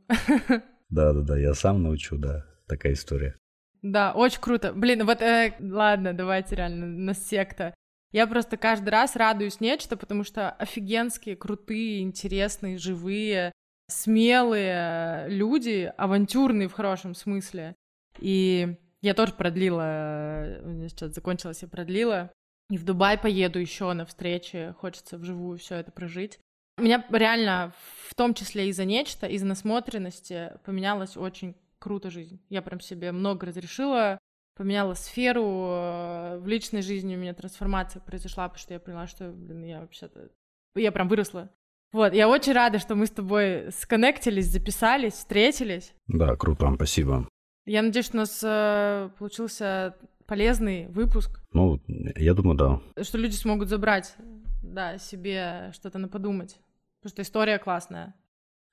[0.89, 3.35] Да-да-да, я сам научу, да, такая история.
[3.81, 4.73] Да, очень круто.
[4.73, 7.73] Блин, вот, э, ладно, давайте реально на секта.
[8.14, 13.52] Я просто каждый раз радуюсь нечто, потому что офигенские, крутые, интересные, живые,
[13.90, 17.76] смелые люди, авантюрные в хорошем смысле.
[18.19, 22.31] И я тоже продлила, у меня сейчас закончилось, я продлила.
[22.69, 26.40] И в Дубай поеду еще на встречи, хочется вживую все это прожить.
[26.77, 27.73] У меня реально,
[28.07, 32.40] в том числе из-за нечто, из-за насмотренности, поменялась очень круто жизнь.
[32.49, 34.19] Я прям себе много разрешила,
[34.55, 39.31] поменяла сферу, э, в личной жизни у меня трансформация произошла, потому что я поняла, что,
[39.31, 40.30] блин, я вообще-то...
[40.75, 41.49] Я прям выросла.
[41.91, 45.93] Вот, я очень рада, что мы с тобой сконнектились, записались, встретились.
[46.07, 47.27] Да, круто, спасибо.
[47.65, 51.41] Я надеюсь, что у нас э, получился полезный выпуск.
[51.53, 53.03] Ну, я думаю, да.
[53.03, 54.15] Что люди смогут забрать,
[54.63, 56.57] да, себе что-то на подумать.
[56.99, 58.15] Потому что история классная.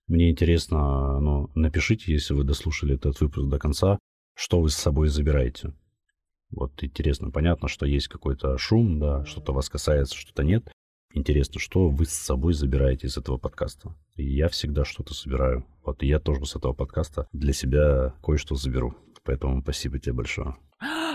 [0.08, 3.98] Мне интересно, ну, напишите, если вы дослушали этот выпуск до конца,
[4.34, 5.72] что вы с собой забираете.
[6.50, 10.70] Вот интересно, понятно, что есть какой-то шум, да, что-то вас касается, что-то нет.
[11.12, 13.94] Интересно, что вы с собой забираете из этого подкаста.
[14.14, 15.66] И я всегда что-то собираю.
[15.84, 18.94] Вот и я тоже с этого подкаста для себя кое-что заберу.
[19.24, 20.56] Поэтому спасибо тебе большое.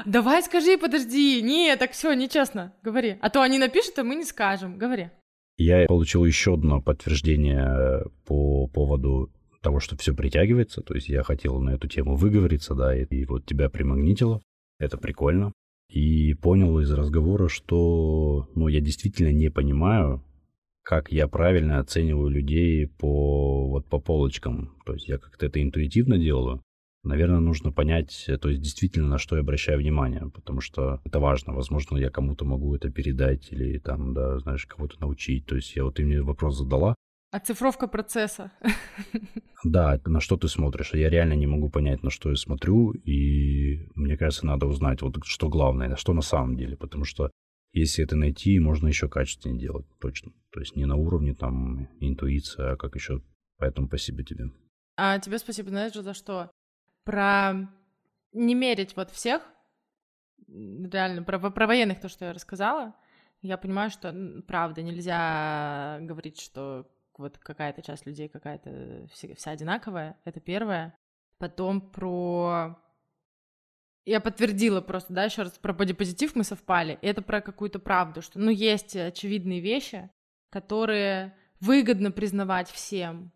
[0.05, 1.41] Давай скажи, подожди.
[1.41, 2.73] Не, так все, нечестно.
[2.83, 3.17] Говори.
[3.21, 4.77] А то они напишут, а мы не скажем.
[4.77, 5.09] Говори.
[5.57, 9.31] Я получил еще одно подтверждение по поводу
[9.65, 10.81] того, что все притягивается.
[10.81, 14.39] То есть я хотел на эту тему выговориться, да, и, и вот тебя примагнитило.
[14.77, 15.53] Это прикольно.
[15.89, 20.23] И понял из разговора, что ну, я действительно не понимаю,
[20.83, 24.75] как я правильно оцениваю людей по, вот, по полочкам.
[24.85, 26.61] То есть я как-то это интуитивно делаю
[27.05, 31.53] наверное, нужно понять, то есть действительно, на что я обращаю внимание, потому что это важно.
[31.53, 35.45] Возможно, я кому-то могу это передать или там, да, знаешь, кого-то научить.
[35.45, 36.95] То есть я вот ты мне вопрос задала.
[37.35, 38.51] Оцифровка процесса.
[39.63, 40.93] Да, на что ты смотришь.
[40.93, 45.15] Я реально не могу понять, на что я смотрю, и мне кажется, надо узнать, вот
[45.23, 47.31] что главное, на что на самом деле, потому что
[47.73, 50.33] если это найти, можно еще качественнее делать, точно.
[50.51, 53.23] То есть не на уровне там интуиция, а как еще.
[53.57, 54.51] Поэтому спасибо тебе.
[54.97, 56.51] А тебе спасибо, знаешь, за что?
[57.05, 57.53] про
[58.33, 59.41] не мерить вот всех,
[60.47, 62.93] реально, про, про военных то, что я рассказала,
[63.41, 64.13] я понимаю, что,
[64.47, 66.89] правда, нельзя говорить, что
[67.19, 70.97] вот какая-то часть людей какая-то вся, одинаковая, это первое.
[71.37, 72.77] Потом про...
[74.05, 78.39] Я подтвердила просто, да, еще раз про бодипозитив мы совпали, это про какую-то правду, что,
[78.39, 80.11] ну, есть очевидные вещи,
[80.51, 83.31] которые выгодно признавать всем,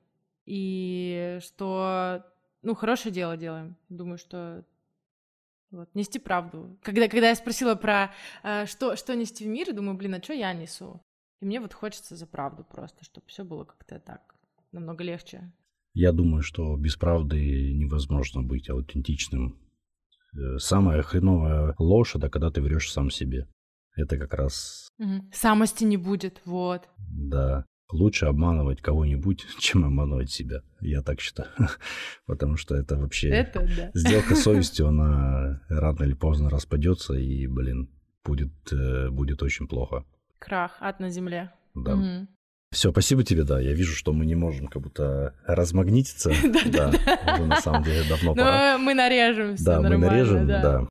[0.45, 2.23] и что
[2.61, 3.77] ну, хорошее дело делаем.
[3.89, 4.63] Думаю, что
[5.71, 6.77] вот, нести правду.
[6.81, 8.11] Когда, когда я спросила про
[8.43, 11.01] э, что, что нести в мир, думаю, блин, а что я несу?
[11.41, 14.35] И мне вот хочется за правду просто, чтобы все было как-то так
[14.71, 15.51] намного легче.
[15.93, 19.59] Я думаю, что без правды невозможно быть аутентичным.
[20.37, 23.47] Э, самая хреновая ложь это когда ты врешь сам себе.
[23.95, 24.89] Это как раз...
[24.99, 25.29] Угу.
[25.33, 26.87] Самости не будет, вот.
[26.97, 30.61] Да лучше обманывать кого-нибудь, чем обманывать себя.
[30.81, 31.49] Я так считаю.
[32.25, 33.29] Потому что это вообще...
[33.29, 33.91] Это да.
[33.99, 37.89] Сделка совестью, она рано или поздно распадется, и, блин,
[38.23, 40.05] будет, э, будет очень плохо.
[40.39, 41.51] Крах, ад на земле.
[41.75, 41.95] Да.
[41.95, 42.27] Угу.
[42.71, 43.59] Все, спасибо тебе, да.
[43.59, 46.31] Я вижу, что мы не можем как будто размагнититься.
[46.65, 46.91] Да,
[47.33, 48.77] уже на самом деле давно пора.
[48.77, 50.87] Мы нарежем Да, мы нарежем, да.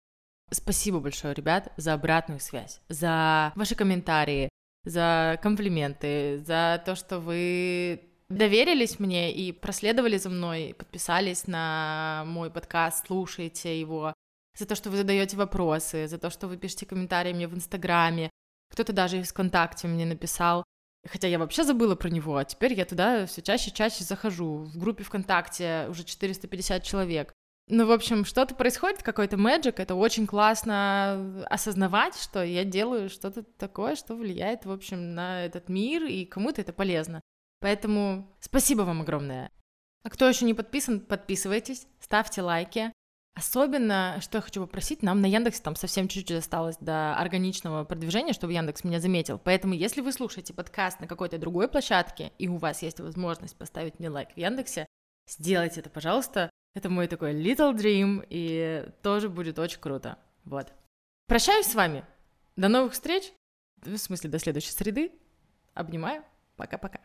[0.51, 4.49] Спасибо большое, ребят, за обратную связь, за ваши комментарии,
[4.85, 8.01] за комплименты, за то, что вы
[8.31, 14.15] доверились мне и проследовали за мной, подписались на мой подкаст, слушаете его,
[14.59, 18.31] за то, что вы задаете вопросы, за то, что вы пишете комментарии мне в Инстаграме.
[18.79, 20.63] Кто-то даже из ВКонтакте мне написал,
[21.05, 24.59] хотя я вообще забыла про него, а теперь я туда все чаще и чаще захожу.
[24.59, 27.33] В группе ВКонтакте уже 450 человек.
[27.67, 33.43] Ну, в общем, что-то происходит, какой-то мэджик, это очень классно осознавать, что я делаю что-то
[33.43, 37.21] такое, что влияет, в общем, на этот мир, и кому-то это полезно.
[37.59, 39.51] Поэтому спасибо вам огромное.
[40.05, 42.93] А кто еще не подписан, подписывайтесь, ставьте лайки.
[43.39, 48.33] Особенно, что я хочу попросить, нам на Яндексе там совсем чуть-чуть осталось до органичного продвижения,
[48.33, 49.39] чтобы Яндекс меня заметил.
[49.39, 54.01] Поэтому, если вы слушаете подкаст на какой-то другой площадке, и у вас есть возможность поставить
[54.01, 54.87] мне лайк в Яндексе,
[55.29, 56.51] сделайте это, пожалуйста.
[56.75, 60.19] Это мой такой little dream, и тоже будет очень круто.
[60.45, 60.73] Вот.
[61.29, 62.05] Прощаюсь с вами.
[62.57, 63.33] До новых встреч.
[63.83, 65.13] В смысле, до следующей среды.
[65.75, 66.25] Обнимаю.
[66.57, 66.99] Пока-пока.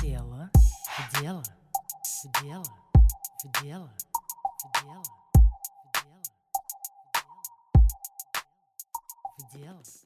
[0.00, 0.50] Дело,
[1.20, 1.42] дело,
[2.40, 2.64] дело,
[3.44, 3.90] в дело,
[4.62, 5.02] в дело,
[5.82, 6.22] в дело,
[9.38, 10.02] в дело, в дело.